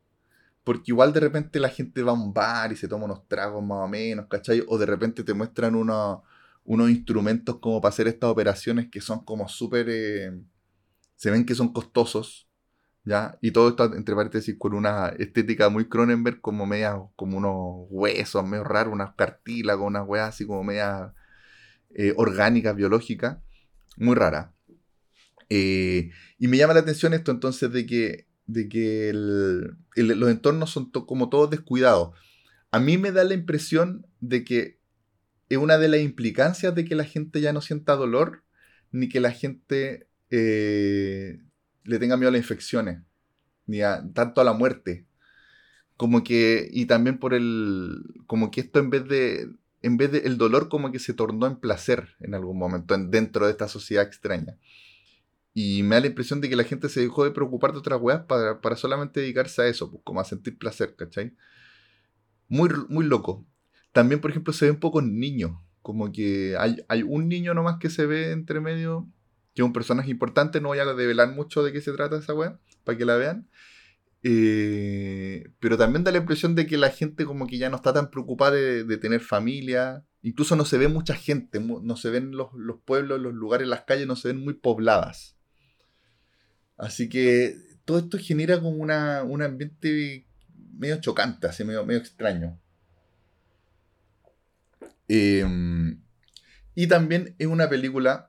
[0.63, 3.63] porque igual de repente la gente va a un bar y se toma unos tragos
[3.63, 4.63] más o menos, ¿cachai?
[4.67, 6.21] O de repente te muestran unos,
[6.63, 9.87] unos instrumentos como para hacer estas operaciones que son como súper...
[9.89, 10.41] Eh,
[11.15, 12.48] se ven que son costosos,
[13.41, 18.45] y todo esto, entre paréntesis, con una estética muy Cronenberg, como media, como unos huesos
[18.45, 21.13] medio raros, unas cartílagos, unas weas así como media
[21.95, 23.37] eh, orgánicas, biológicas,
[23.97, 24.53] muy rara.
[25.49, 30.91] Eh, y me llama la atención esto entonces de que, de que los entornos son
[30.91, 32.11] como todos descuidados.
[32.71, 34.79] A mí me da la impresión de que
[35.49, 38.43] es una de las implicancias de que la gente ya no sienta dolor,
[38.91, 41.39] ni que la gente eh,
[41.83, 43.01] le tenga miedo a las infecciones,
[43.65, 45.05] ni a, tanto a la muerte.
[45.97, 49.49] Como que, y también por el, como que esto en vez de,
[49.81, 53.45] en vez de el dolor como que se tornó en placer en algún momento dentro
[53.45, 54.57] de esta sociedad extraña.
[55.53, 57.99] Y me da la impresión de que la gente se dejó de preocupar de otras
[58.01, 61.35] weas para, para solamente dedicarse a eso, pues, como a sentir placer, ¿cachai?
[62.47, 63.45] Muy, muy loco.
[63.91, 65.51] También, por ejemplo, se ven pocos niños.
[65.81, 69.09] Como que hay, hay un niño nomás que se ve entre medio
[69.53, 72.33] que es un personaje importante, no voy a develar mucho de qué se trata esa
[72.33, 73.47] weá, para que la vean.
[74.21, 77.93] Eh, pero también da la impresión de que la gente como que ya no está
[77.93, 80.05] tan preocupada de, tener familia.
[80.21, 82.49] Incluso no se ve mucha gente, no se ven los,
[82.85, 85.37] pueblos, los lugares, las calles, no se ven muy pobladas.
[86.77, 90.27] Así que todo esto genera como una, un ambiente
[90.77, 92.59] medio chocante, así medio, medio extraño.
[95.07, 96.01] Em,
[96.75, 98.28] y también es una película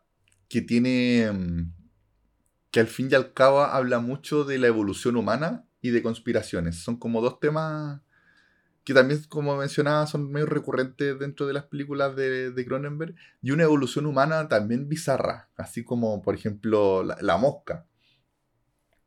[0.50, 1.72] que tiene, mm,
[2.70, 6.76] que al fin y al cabo habla mucho de la evolución humana y de conspiraciones.
[6.76, 8.02] Son como dos temas
[8.84, 13.52] que también, como mencionaba, son medio recurrentes dentro de las películas de, de Cronenberg, y
[13.52, 17.86] una evolución humana también bizarra, así como, por ejemplo, la, mosca.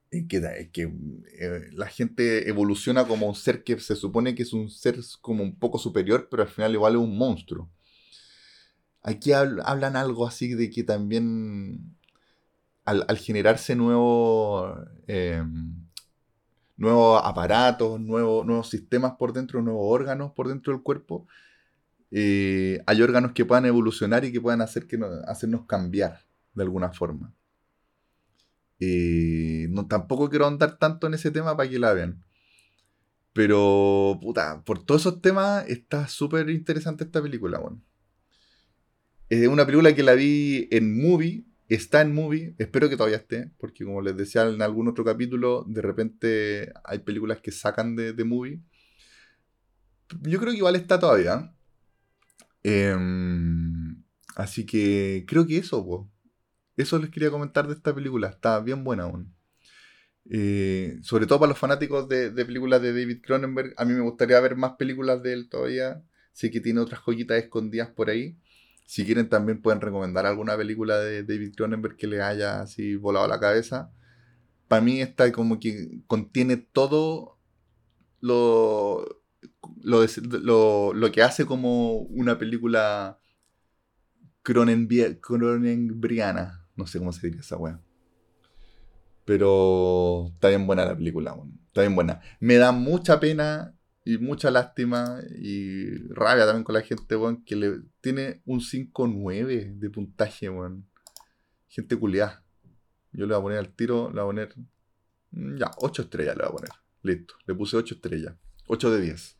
[0.09, 0.93] Que, que
[1.39, 5.43] eh, la gente evoluciona como un ser que se supone que es un ser como
[5.43, 7.69] un poco superior, pero al final igual es un monstruo.
[9.03, 11.95] Aquí hablan algo así de que también
[12.85, 15.83] al, generarse nuevos em,
[16.77, 21.27] nuevos aparatos, nuevos, nuevos sistemas por dentro, nuevos órganos por dentro del cuerpo,
[22.11, 26.19] eh, hay órganos que puedan evolucionar y que puedan hacer que hacernos cambiar
[26.53, 27.33] de alguna forma.
[28.79, 32.23] Eh, no, tampoco quiero andar tanto en ese tema para que la vean.
[33.33, 37.81] Pero, puta, por todos esos temas está súper interesante esta película, bueno.
[39.41, 43.49] Es una película que la vi en movie, está en movie, espero que todavía esté,
[43.57, 48.23] porque como les decía en algún otro capítulo, de repente hay películas que sacan de,
[48.23, 48.61] movie.
[50.21, 51.51] Yo creo que igual está todavía.
[52.61, 54.03] Em,
[54.35, 56.07] así que creo que eso,
[56.77, 58.27] Eso les quería comentar de esta película.
[58.29, 59.33] Está bien buena aún.
[60.29, 63.73] Eh, sobre todo para los fanáticos de, de, películas de David Cronenberg.
[63.77, 66.03] A mí me gustaría ver más películas de él todavía.
[66.33, 68.37] Sé que tiene otras joyitas escondidas por ahí.
[68.85, 73.27] Si quieren también pueden recomendar alguna película de David Cronenberg que les haya así volado
[73.27, 73.91] la cabeza.
[74.67, 77.37] Para mí esta como que contiene todo
[78.19, 79.21] lo,
[79.81, 83.19] lo, lo, que hace como una película
[84.41, 86.67] cronenbergiana.
[86.75, 87.79] No sé cómo se diría esa weá.
[89.25, 91.35] Pero está bien buena la película,
[91.67, 92.21] está bien buena.
[92.39, 97.55] Me da mucha pena y mucha lástima y rabia también con la gente, weón, que
[97.55, 100.85] le tiene un 5-9 de puntaje, weón.
[101.69, 102.43] Gente culiada.
[103.13, 104.55] Yo le voy a poner al tiro, le voy a poner.
[105.31, 106.71] Mm, ya, 8 estrellas le voy a poner.
[107.03, 107.35] Listo.
[107.47, 108.35] Le puse 8 estrellas.
[108.67, 109.37] 8 de 10.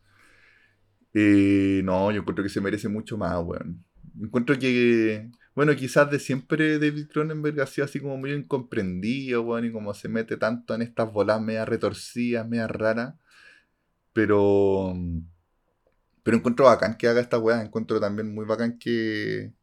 [1.15, 3.83] Eh, no, yo encuentro que se merece mucho más, weón.
[4.21, 9.65] Encuentro que, bueno, quizás de siempre David Cronenberg ha sido así como muy incomprendido, weón,
[9.65, 13.15] y como se mete tanto en estas bolas media retorcidas, media raras
[14.13, 14.93] pero,
[16.23, 17.61] Pero encuentro bacán que haga esta weá.
[17.61, 19.53] Encuentro también muy bacán que.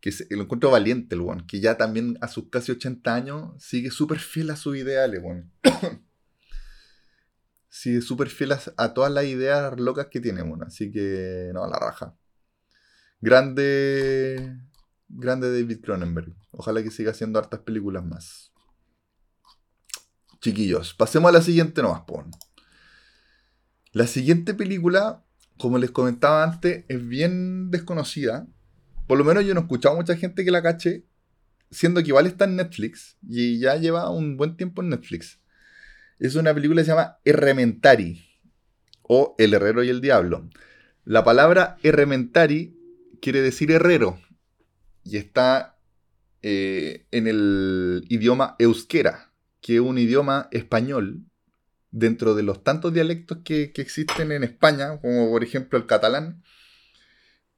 [0.00, 1.46] que lo encuentro valiente el weón.
[1.46, 5.50] Que ya también a sus casi 80 años sigue súper fiel a sus ideales, weón.
[7.68, 10.64] sigue súper fiel a, todas las ideas locas que tiene, weón.
[10.64, 11.50] Así que.
[11.54, 12.14] No, la raja.
[13.20, 14.58] Grande.
[15.08, 16.34] Grande David Cronenberg.
[16.50, 18.52] Ojalá que siga haciendo hartas películas más.
[20.40, 22.30] Chiquillos, pasemos a la siguiente nomás, pon.
[23.94, 25.24] La siguiente película,
[25.56, 28.44] como les comentaba antes, es bien desconocida.
[29.06, 31.04] Por lo menos yo no he escuchado a mucha gente que la cache,
[31.70, 35.38] siendo que igual está en Netflix y ya lleva un buen tiempo en Netflix.
[36.18, 38.20] Es una película que se llama Errementari
[39.02, 40.50] o El Herrero y el Diablo.
[41.04, 42.76] La palabra Errementari
[43.22, 44.18] quiere decir herrero
[45.04, 45.78] y está
[46.42, 51.24] eh, en el idioma euskera que es un idioma español
[51.94, 56.42] dentro de los tantos dialectos que, existen en España, como por ejemplo el catalán,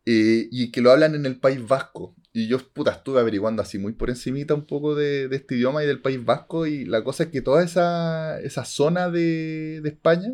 [0.04, 2.14] eh, y que lo hablan en el País Vasco.
[2.32, 5.86] Y yo, puta, estuve averiguando así muy por encimita un poco de, este idioma y
[5.86, 10.32] del País Vasco, y la cosa es que toda esa, zona de, España,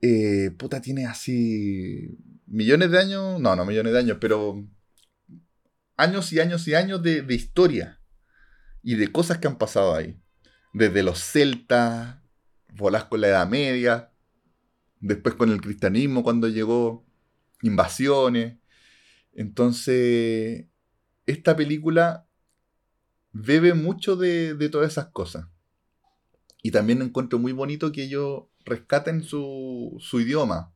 [0.00, 2.16] eh, puta, tiene así
[2.46, 4.64] millones de años, no, no millones de años, pero
[5.96, 8.00] años y años y años de historia
[8.82, 10.18] y de cosas que han pasado ahí
[10.72, 12.19] desde los celtas,
[12.74, 14.12] volás con la Edad Media,
[15.00, 17.06] después con el cristianismo cuando llegó,
[17.62, 18.58] invasiones.
[19.32, 20.66] Entonces,
[21.26, 22.26] esta película
[23.32, 25.46] bebe mucho de, todas esas cosas.
[26.62, 30.74] Y también encuentro muy bonito que ellos rescaten su, su idioma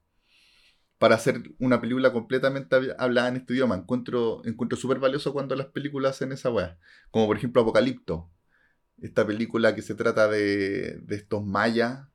[0.99, 3.75] para hacer una película completamente hablada en este idioma.
[3.75, 6.79] Encuentro, encuentro súper valioso cuando las películas hacen esa weá.
[7.11, 8.31] Como por ejemplo Apocalipto
[9.05, 12.09] esta película que se trata de, estos mayas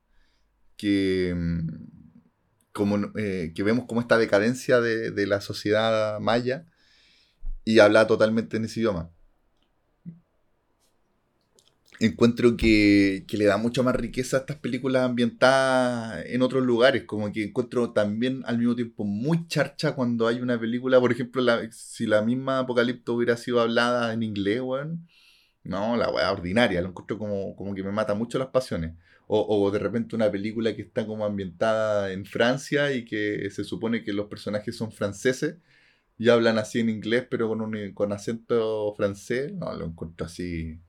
[0.76, 1.68] que, mm,
[2.74, 6.66] como, eh, que vemos como esta decadencia de, la sociedad maya
[7.66, 9.12] y habla totalmente en ese idioma.
[12.00, 17.32] Encuentro que, le da mucho más riqueza a estas películas ambientadas en otros lugares, como
[17.32, 22.08] que encuentro también al mismo tiempo muy charcha cuando hay una película, por ejemplo, si
[22.08, 25.00] la misma Apocalipto hubiera sido hablada en inglés, bueno,
[25.70, 28.96] no, la weá ordinaria, lo encuentro como, como que me mata mucho las pasiones.
[29.32, 34.04] O, de repente una película que está como ambientada en Francia y que se supone
[34.04, 35.58] que los personajes son franceses
[36.18, 39.54] y hablan así en inglés pero con, un, con acento francés.
[39.54, 40.80] No, lo encuentro así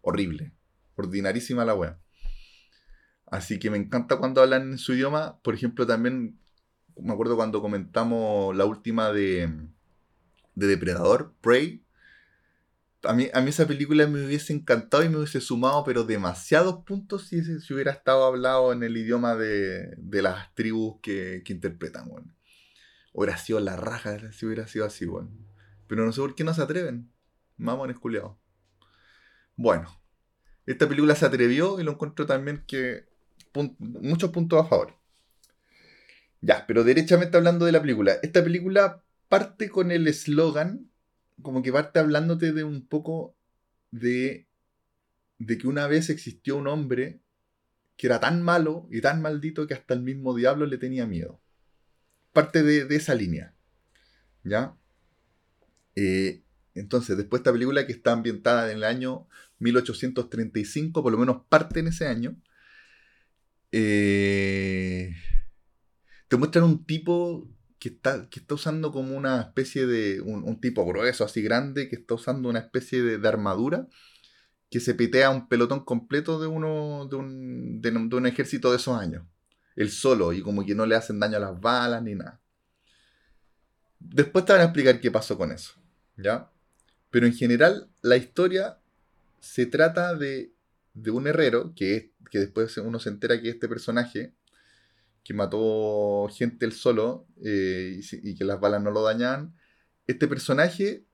[0.00, 0.52] horrible.
[0.96, 2.00] Ordinarísima la weá.
[3.26, 5.38] Así que me encanta cuando hablan en su idioma.
[5.42, 6.38] Por ejemplo, también
[6.96, 9.52] me acuerdo cuando comentamos la última de,
[10.54, 11.84] de Depredador, Prey
[13.04, 16.84] a mí, a mí esa película me hubiese encantado y me hubiese sumado, pero demasiados
[16.84, 17.40] puntos si,
[17.72, 22.34] hubiera estado hablado en el idioma de, las tribus que, interpretan, bueno.
[23.12, 25.30] Hubiera sido la raja si hubiera sido así, bueno.
[25.86, 27.10] Pero no sé por qué no se atreven.
[27.56, 28.36] Mamones culiados.
[29.56, 29.90] Bueno,
[30.66, 33.08] esta película se atrevió y lo encuentro también que
[33.78, 34.96] muchos puntos a favor.
[36.40, 38.16] Ya, pero derechamente hablando de la película.
[38.22, 40.89] Esta película parte con el eslogan
[41.42, 43.34] como que parte hablándote de un poco
[43.90, 44.46] de,
[45.38, 47.20] de que una vez existió un hombre
[47.96, 51.40] que era tan malo y tan maldito que hasta el mismo diablo le tenía miedo.
[52.32, 53.54] Parte de, esa línea.
[54.42, 54.74] ¿Ya?
[55.96, 56.42] Eh,
[56.74, 59.26] entonces, después esta película que está ambientada en el año
[59.58, 62.36] 1835, por lo menos parte en ese año,
[63.72, 65.14] eh,
[66.28, 67.46] te muestran un tipo
[67.80, 70.20] que está, que está usando como una especie de.
[70.20, 73.88] Un, tipo grueso, así grande, que está usando una especie de, armadura
[74.70, 77.08] que se pitea un pelotón completo de uno.
[77.10, 79.24] De un, de, un ejército de esos años.
[79.76, 82.38] Él solo, y como que no le hacen daño a las balas ni nada.
[83.98, 85.72] Después te van a explicar qué pasó con eso.
[86.18, 86.50] ¿Ya?
[87.10, 88.78] Pero en general, la historia
[89.40, 90.52] se trata de,
[90.92, 94.34] de un herrero, que, que después uno se entera que este personaje
[95.24, 99.54] que mató gente él solo eh, y, que las balas no lo dañaban.
[100.06, 101.06] Este personaje,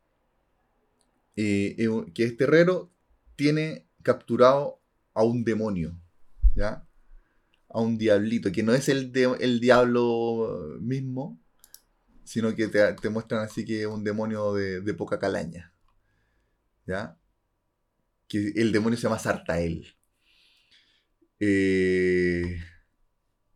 [1.36, 2.92] eh, que es terrero,
[3.34, 4.80] tiene capturado
[5.14, 6.00] a un demonio,
[6.54, 6.86] ¿ya?
[7.68, 11.40] A un diablito, que no es el, el diablo mismo,
[12.24, 15.74] sino que te, muestran así que es un demonio de, de, poca calaña,
[16.86, 17.18] ¿ya?
[18.28, 19.86] Que el demonio se llama Sartael.
[21.38, 22.58] Eh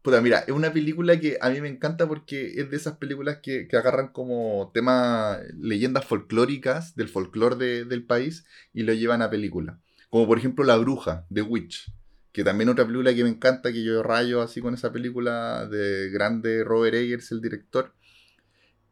[0.03, 3.41] Puta, mira, es una película que a mí me encanta porque es de esas películas
[3.43, 9.79] que, agarran como tema leyendas folclóricas del folclore del país y lo llevan a película.
[10.09, 11.93] Como por ejemplo La Bruja, The Witch,
[12.33, 16.09] que también otra película que me encanta, que yo rayo así con esa película de
[16.11, 17.93] grande Robert Eggers, el director,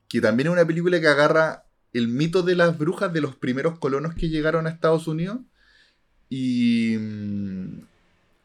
[0.09, 3.79] que también es una película que agarra el mito de las brujas de los primeros
[3.79, 5.39] colonos que llegaron a Estados Unidos
[6.29, 6.97] y,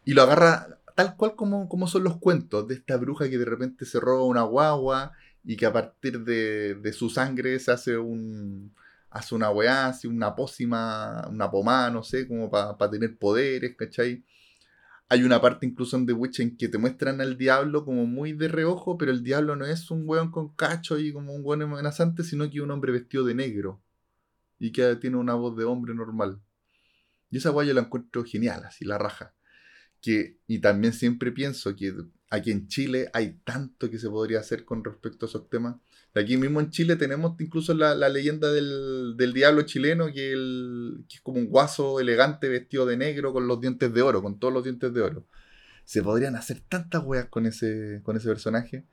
[0.06, 3.46] y lo agarra tal cual como, como son los cuentos de esta bruja que de
[3.46, 5.12] repente se roba una guagua
[5.44, 8.74] y que a partir de, de su sangre se hace un,
[9.14, 14.26] hace una weá, hace una pócima, una pomada, no sé, como para tener poderes, ¿cachai?
[15.08, 18.34] Hay una parte incluso en The Witch en que te muestran al diablo como muy
[18.34, 21.62] de reojo, pero el diablo no es un weón con cacho y como un weón
[21.62, 23.82] amenazante, sino que un hombre vestido de negro
[24.58, 26.42] y que tiene una voz de hombre normal.
[27.30, 29.36] Y esa weá yo la encuentro genial, así la raja.
[30.06, 31.94] Y también siempre pienso que
[32.30, 35.76] aquí en Chile hay tanto que se podría hacer con respecto a esos temas.
[36.16, 41.48] Aquí mismo en Chile tenemos incluso la, leyenda del, diablo chileno, que, es como un
[41.48, 45.02] guaso elegante vestido de negro con los dientes de oro, con todos los dientes de
[45.02, 45.26] oro.
[45.86, 48.86] Se podrían hacer tantas weas con ese, con ese personaje.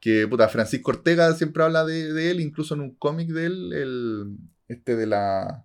[0.00, 4.36] Que, puta, Francisco Ortega siempre habla de, él, incluso en un cómic de él, el,
[4.68, 5.64] este de la.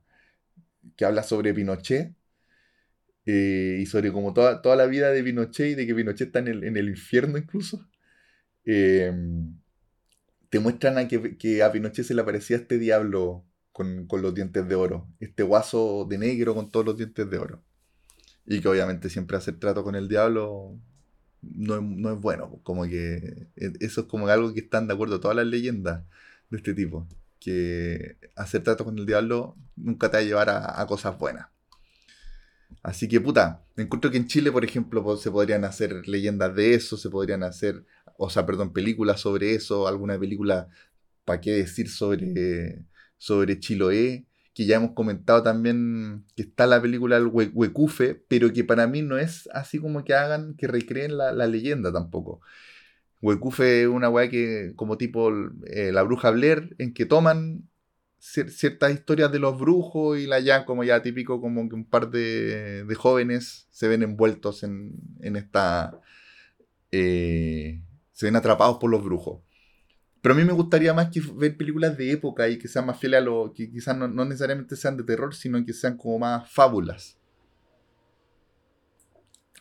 [0.95, 2.13] que habla sobre Pinochet.
[3.25, 6.39] Eh, y sobre como toda, toda la vida de Pinochet y de que Pinochet está
[6.39, 7.87] en el, en el infierno incluso.
[8.65, 9.11] Eh,
[10.49, 14.75] te muestran a que, a Pinochet se le aparecía este diablo con, los dientes de
[14.75, 17.63] oro, este guaso de negro con todos los dientes de oro.
[18.45, 20.77] Y que obviamente siempre hacer trato con el diablo
[21.41, 25.37] no es, bueno, como que e, eso es como algo que están de acuerdo todas
[25.37, 26.03] las leyendas
[26.49, 27.07] de este tipo,
[27.39, 31.47] que hacer trato con el diablo nunca te va a llevar a cosas buenas.
[32.83, 36.97] Así que puta, encuentro que en Chile, por ejemplo, se podrían hacer leyendas de eso,
[36.97, 37.85] se podrían hacer
[38.23, 40.69] o sea, perdón, películas sobre eso, alguna película,
[41.25, 42.85] ¿para qué decir sobre,
[43.17, 44.27] sobre Chiloé?
[44.53, 49.01] Que ya hemos comentado también que está la película El Huecufe, pero que para mí
[49.01, 52.41] no es así como que hagan, que recreen la, leyenda tampoco.
[53.23, 55.31] Huecufe es una weá que, como tipo
[55.65, 57.70] eh, la bruja Blair, en que toman
[58.21, 62.11] ciertas historias de los brujos y la ya como ya típico como que un par
[62.11, 65.99] de, jóvenes se ven envueltos en, en esta
[66.91, 69.41] eh, se ven atrapados por los brujos.
[70.21, 72.99] Pero a mí me gustaría más que ver películas de época y que sean más
[72.99, 76.49] fieles a lo que quizás no, necesariamente sean de terror, sino que sean como más
[76.51, 77.17] fábulas.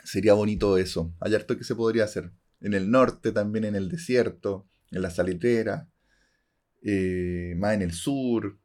[0.05, 1.15] Sería bonito eso.
[1.21, 2.31] Hay harto que se podría hacer.
[2.61, 5.89] En el norte, también en el desierto, en la salitera,
[6.83, 8.59] eh, más en el sur.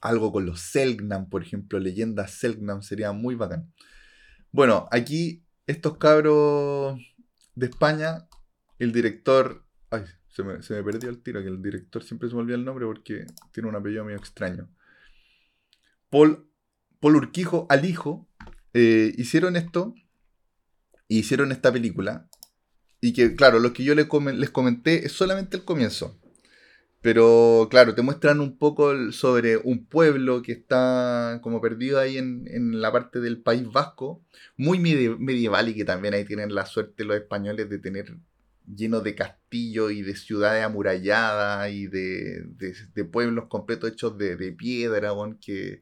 [0.00, 3.72] Algo con los Selknam, por ejemplo, leyendas Selknam sería muy bacán.
[4.50, 6.98] Bueno, aquí estos cabros
[7.54, 8.26] de España
[8.78, 9.64] el director.
[9.90, 12.86] Ay, se me, perdió el tiro, que el director siempre se me olvida el nombre
[12.86, 14.68] porque tiene un apellido medio extraño.
[16.10, 16.50] Paul,
[17.00, 18.28] Paul Urquijo, al hijo,
[18.74, 19.94] eh, hicieron esto.
[21.08, 22.28] Hicieron esta película.
[23.00, 26.20] Y que, claro, lo que yo les, comenté es solamente el comienzo.
[27.02, 32.44] Pero claro, te muestran un poco sobre un pueblo que está como perdido ahí en,
[32.48, 34.24] en la parte del País Vasco,
[34.56, 38.16] muy medieval y que también ahí tienen la suerte los españoles de tener
[38.66, 42.44] lleno de castillos y de ciudades amuralladas y de,
[43.10, 45.80] pueblos completos hechos de, piedra, que,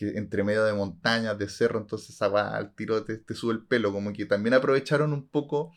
[0.00, 4.12] entre medio de montañas, de cerro, entonces al tiro te, te, sube el pelo, como
[4.12, 5.72] que también aprovecharon un poco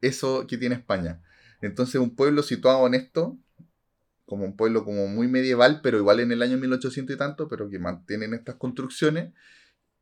[0.00, 1.22] eso que tiene España.
[1.60, 3.38] Entonces un pueblo situado en esto,
[4.32, 7.68] como un pueblo como muy medieval, pero igual en el año 1800 y tanto, pero
[7.68, 9.34] que mantienen estas construcciones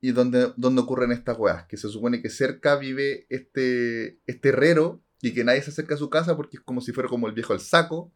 [0.00, 5.02] y donde, donde ocurren estas weas, que se supone que cerca vive este, este herrero
[5.20, 7.32] y que nadie se acerca a su casa porque es como si fuera como el
[7.32, 8.12] viejo al saco.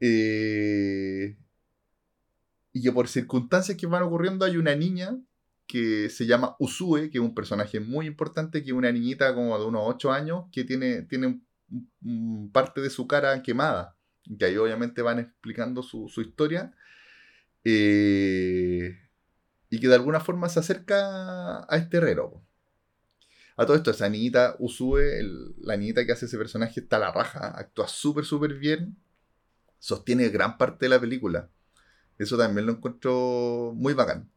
[0.00, 1.36] Eh,
[2.72, 5.16] y que por circunstancias que van ocurriendo hay una niña
[5.68, 9.56] que se llama Usue, que es un personaje muy importante, que es una niñita como
[9.56, 11.40] de unos 8 años, que tiene, tiene
[12.52, 13.96] parte de su cara quemada.
[14.38, 16.74] Que ahí obviamente van explicando su, historia.
[17.64, 18.98] Eh,
[19.70, 22.42] y que de alguna forma se acerca a este herrero.
[23.56, 25.20] A todo esto, esa niñita Usue,
[25.60, 28.96] la niñita que hace ese personaje, está a la raja, actúa súper, súper bien,
[29.78, 31.50] sostiene gran parte de la película.
[32.18, 34.30] Eso también lo encuentro muy bacán.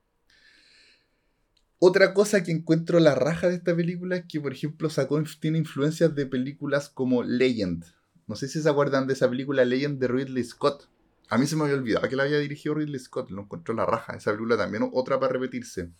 [1.79, 5.57] Otra cosa que encuentro la raja de esta película es que, por ejemplo, sacó, tiene
[5.59, 7.85] influencias de películas como Legend.
[8.27, 10.89] No sé si se acuerdan de esa película Legend de Ridley Scott.
[11.29, 13.29] A mí se me había olvidado que la había dirigido Ridley Scott.
[13.31, 14.13] Lo encuentro la raja.
[14.15, 15.91] Esa película también, otra para repetirse.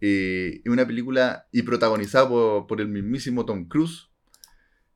[0.00, 4.10] Eh, una película y protagonizada por, el mismísimo Tom Cruise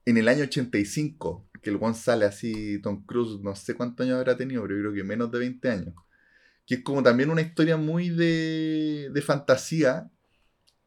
[0.04, 4.16] en el año 85, que el one sale así, Tom Cruise, no sé cuántos años
[4.18, 5.94] habrá tenido, pero creo que menos de 20 años.
[6.66, 10.10] Que es como también una historia muy de, de fantasía,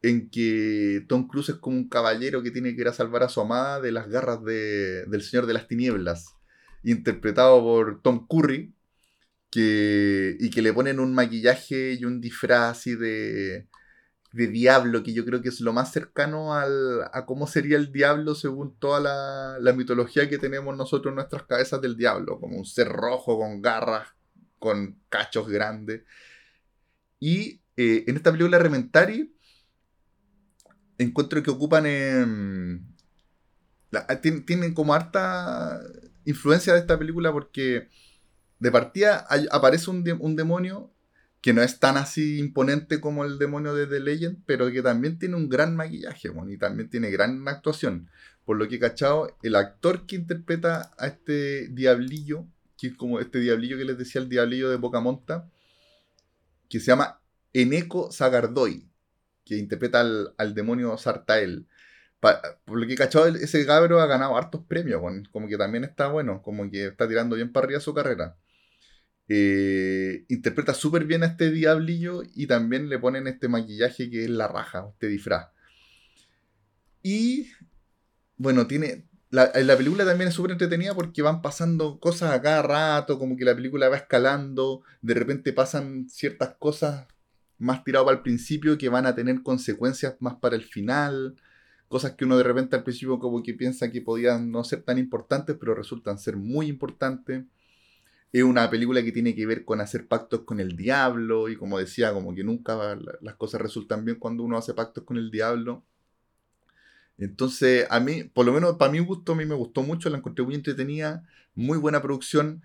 [0.01, 3.29] en que Tom Cruise es como un caballero que tiene que ir a salvar a
[3.29, 6.35] su amada de las garras del Señor de las Tinieblas,
[6.83, 8.73] interpretado por Tom Curry,
[9.51, 13.67] que, y que le ponen un maquillaje y un disfraz así de,
[14.31, 17.91] de diablo, que yo creo que es lo más cercano al, a cómo sería el
[17.91, 22.57] diablo según toda la, la, mitología que tenemos nosotros en nuestras cabezas del diablo, como
[22.57, 24.07] un ser rojo con garras,
[24.57, 26.03] con cachos grandes.
[27.19, 29.35] Y eh, en esta película Rementari,
[31.01, 32.95] encuentro que ocupan en...
[34.45, 35.81] tienen, como harta
[36.25, 37.89] influencia de esta película porque
[38.59, 40.03] de partida aparece un,
[40.35, 40.91] demonio
[41.41, 45.17] que no es tan así imponente como el demonio de The Legend, pero que también
[45.17, 48.07] tiene un gran maquillaje, y también tiene gran actuación.
[48.45, 52.45] Por lo que he cachado, el actor que interpreta a este diablillo,
[52.77, 55.49] que es como este diablillo que les decía el diablillo de Bocamonta,
[56.69, 57.19] que se llama
[57.53, 58.90] Eneco Zagardoy,
[59.45, 61.67] que interpreta al, demonio Sartael.
[62.19, 66.07] por lo que he cachado, ese cabro ha ganado hartos premios, como que también está
[66.07, 68.37] bueno, como que está tirando bien para arriba su carrera.
[69.27, 74.29] Eh, interpreta súper bien a este diablillo y también le ponen este maquillaje que es
[74.29, 75.49] la raja, este disfraz.
[77.03, 77.49] Y
[78.37, 79.07] bueno, tiene.
[79.29, 83.37] La, la película también es súper entretenida porque van pasando cosas a cada rato, como
[83.37, 87.07] que la película va escalando, de repente pasan ciertas cosas
[87.61, 91.35] más tiradas para el principio que van a tener consecuencias más para el final,
[91.87, 94.97] cosas que uno de repente al principio como que piensa que podían no ser tan
[94.97, 97.43] importantes, pero resultan ser muy importantes.
[98.33, 101.77] Es una película que tiene que ver con hacer pactos con el diablo y como
[101.77, 105.83] decía, como que nunca las cosas resultan bien cuando uno hace pactos con el diablo.
[107.17, 110.17] Entonces, a mí, por lo menos para mi gusto, a mí me gustó mucho, la
[110.17, 112.63] encontré muy entretenida, muy buena producción,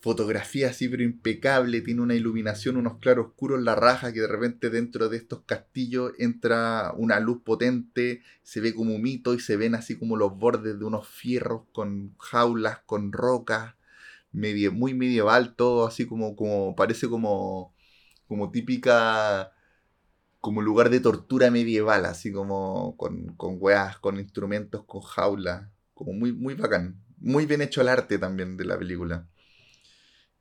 [0.00, 4.70] fotografía así pero impecable, tiene una iluminación, unos claros oscuros, la raja que de repente
[4.70, 9.56] dentro de estos castillos entra una luz potente, se ve como un mito y se
[9.56, 13.74] ven así como los bordes de unos fierros con jaulas, con rocas
[14.32, 17.74] muy medieval, todo así como, como parece como,
[18.26, 19.52] como típica,
[20.40, 26.12] como lugar de tortura medieval, así como con, con weas, con instrumentos, con jaulas, como
[26.12, 27.02] muy, muy bacán.
[27.18, 29.26] Muy bien hecho el arte también de la película.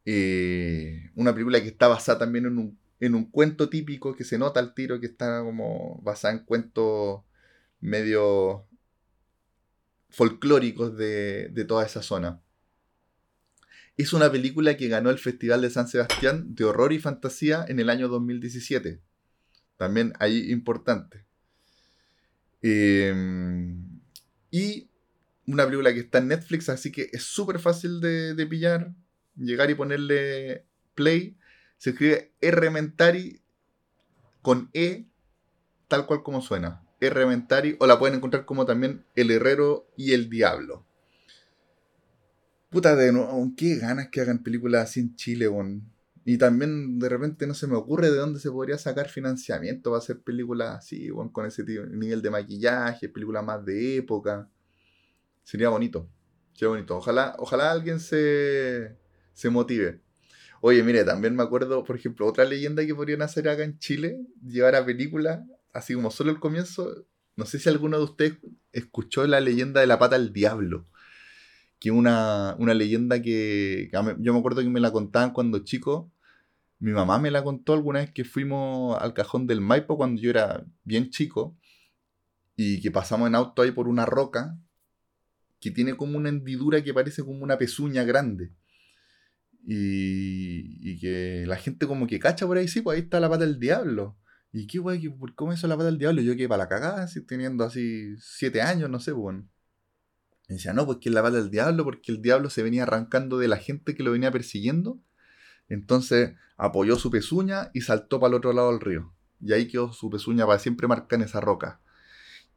[0.10, 4.38] Eh, una película que está basada también en un, en un cuento típico que se
[4.38, 7.24] nota al tiro que está como basada en cuentos
[7.82, 8.66] medio
[10.10, 12.42] folclóricos de, de toda esa zona.
[13.98, 17.80] Es una película que ganó el Festival de San Sebastián de Horror y Fantasía en
[17.80, 19.02] el año 2017.
[19.76, 21.26] También ahí importante.
[22.62, 24.00] Em,
[24.52, 24.90] y
[25.46, 28.94] una película que está en Netflix, así que es súper fácil de, pillar.
[29.38, 30.66] Llegar y ponerle
[30.96, 31.38] play.
[31.78, 32.70] Se escribe R
[34.42, 35.06] con E,
[35.88, 36.84] tal cual como suena.
[37.00, 40.86] R o la pueden encontrar como también El Herrero y el Diablo.
[42.70, 45.84] Puta, de nuevo, qué ganas que hagan películas así en Chile, bon.
[46.26, 50.00] Y también de repente no se me ocurre de dónde se podría sacar financiamiento para
[50.00, 54.50] hacer películas así, con ese nivel de maquillaje, películas más de época.
[55.44, 56.10] Sería bonito.
[56.52, 56.98] Sería bonito.
[56.98, 58.98] Ojalá, ojalá alguien se,
[59.38, 60.02] se motive.
[60.62, 64.18] Oye, mire, también me acuerdo, por ejemplo, otra leyenda que podrían hacer acá en Chile,
[64.44, 67.06] llevar a película, así como solo el comienzo.
[67.36, 68.38] No sé si alguno de ustedes
[68.72, 70.88] escuchó la leyenda de la pata del diablo
[71.80, 76.12] que una, una leyenda que, yo me acuerdo que me la contaban cuando chico.
[76.80, 80.30] Mi mamá me la contó alguna vez que fuimos al cajón del Maipo cuando yo
[80.30, 81.56] era bien chico
[82.56, 84.58] y que pasamos en auto ahí por una roca
[85.60, 88.52] que tiene como una hendidura que parece como una pezuña grande.
[89.70, 93.30] Y, y que la gente como que cacha por ahí, sí, pues ahí está la
[93.30, 94.18] pata del diablo.
[94.54, 95.14] ¿Y qué guay?
[95.36, 96.22] ¿Cómo eso la pata del diablo?
[96.22, 99.48] Yo que para la cagada, así, teniendo así siete años, no sé, bueno.
[100.48, 102.64] Pues, y decía, no, pues que es la bala del diablo, porque el diablo se
[102.64, 105.02] venía arrancando de la gente que lo venía persiguiendo.
[105.68, 109.14] Entonces apoyó su pezuña y saltó para el otro lado del río.
[109.42, 111.82] Y ahí quedó su pezuña para siempre marcar en esa roca.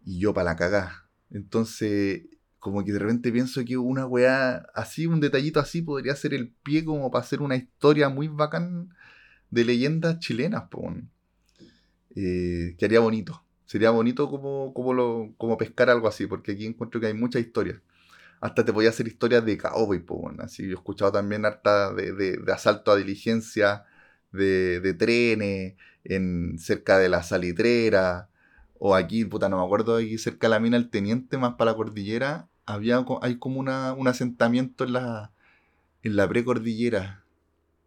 [0.04, 1.10] Y yo para la cagá.
[1.30, 2.22] Entonces,
[2.60, 6.50] como que de repente pienso que una weá así, un detallito así, podría ser el
[6.62, 8.94] pie como para hacer una historia muy bacán
[9.50, 10.96] de leyendas chilenas, pues.
[12.16, 13.44] Eh, que haría bonito.
[13.66, 17.42] Sería bonito como, como, lo, como pescar algo así, porque aquí encuentro que hay muchas
[17.42, 17.80] historias.
[18.40, 20.64] Hasta te voy a hacer historias de cowboy, pues, así.
[20.64, 23.84] Yo he escuchado también harta de, de, asalto a diligencia,
[24.32, 28.30] de, de, trenes, en, cerca de la salitrera,
[28.78, 31.72] o aquí, puta, no me acuerdo, aquí cerca de la mina El Teniente, más para
[31.72, 35.32] la cordillera, había, hay como una, un asentamiento en la,
[36.02, 37.24] en la precordillera,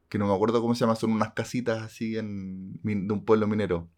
[0.10, 3.48] que no me acuerdo cómo se llama, son unas casitas así en, de un pueblo
[3.48, 3.90] minero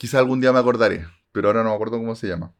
[0.00, 2.54] Quizás algún día me acordaré, pero ahora no me acuerdo cómo se llama.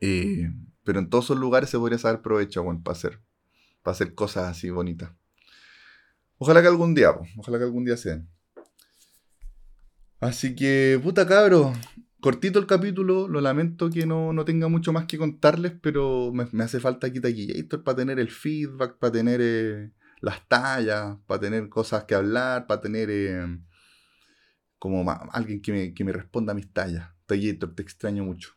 [0.00, 0.50] Eh,
[0.82, 3.20] pero en todos esos lugares se podría saber provecho, para hacer,
[3.84, 5.12] para hacer cosas así bonitas.
[6.38, 8.28] Ojalá que algún día, ojalá que algún día se den.
[10.18, 11.72] Así que, puta cabro,
[12.24, 16.80] cortito el capítulo, lo lamento que no, tenga mucho más que contarles, pero me, hace
[16.80, 19.90] falta aquí Taquillator para tener el feedback, para tener eh,
[20.22, 23.58] las tallas, para tener cosas que hablar, para tener eh,
[24.78, 27.10] como alguien que me, que me, responda a mis tallas.
[27.26, 28.54] Taquillator, te extraño mucho.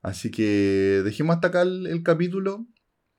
[0.00, 2.66] Así que dejemos hasta acá el capítulo.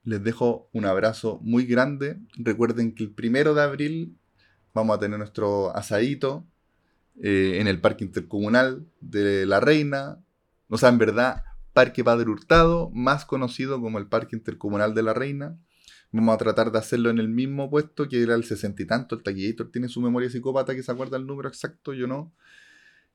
[0.05, 2.17] Les dejo un abrazo muy grande.
[2.36, 4.17] Recuerden que el primero de abril
[4.73, 6.47] vamos a tener nuestro asadito
[7.22, 10.24] eh, en el Parque Intercomunal de La Reina.
[10.70, 11.43] O sea, en verdad,
[11.74, 15.57] Parque Padre Hurtado, más conocido como el Parque Intercomunal de La Reina.
[16.11, 19.15] Vamos a tratar de hacerlo en el mismo puesto que era el sesenta y tanto.
[19.15, 22.34] El taquillator tiene su memoria psicópata que se acuerda el número exacto, yo no.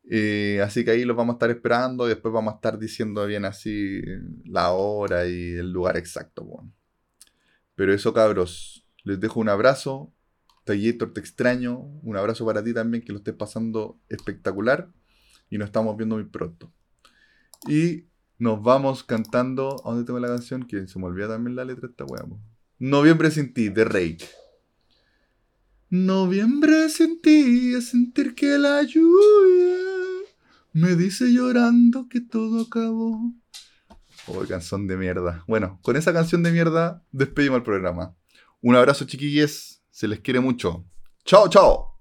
[0.08, 3.26] Eh, así que ahí los vamos a estar esperando y después vamos a estar diciendo
[3.26, 4.02] bien así
[4.44, 6.46] la hora y el lugar exacto.
[7.74, 10.12] Pero eso cabros, les dejo un abrazo.
[10.64, 11.78] Tallator, te extraño.
[12.02, 14.90] Un abrazo para ti también, que lo estés pasando espectacular.
[15.50, 16.72] Y nos estamos viendo muy pronto.
[17.68, 18.04] Y
[18.38, 19.80] nos vamos cantando.
[19.84, 20.66] ¿A dónde tengo la canción?
[20.66, 22.24] Que se me olvida también la letra esta weá.
[22.78, 24.24] Noviembre sin ti, de Rake.
[25.90, 29.76] Noviembre sin ti, es sentir que la lluvia
[30.72, 33.32] me dice llorando que todo acabó.
[34.26, 35.44] Oh, canción de mierda.
[35.46, 38.16] Bueno, con esa canción de mierda despedimos el programa.
[38.60, 39.73] Un abrazo, chiquillos.
[39.94, 40.86] Se les quiere mucho.
[41.24, 41.93] Chao, chao.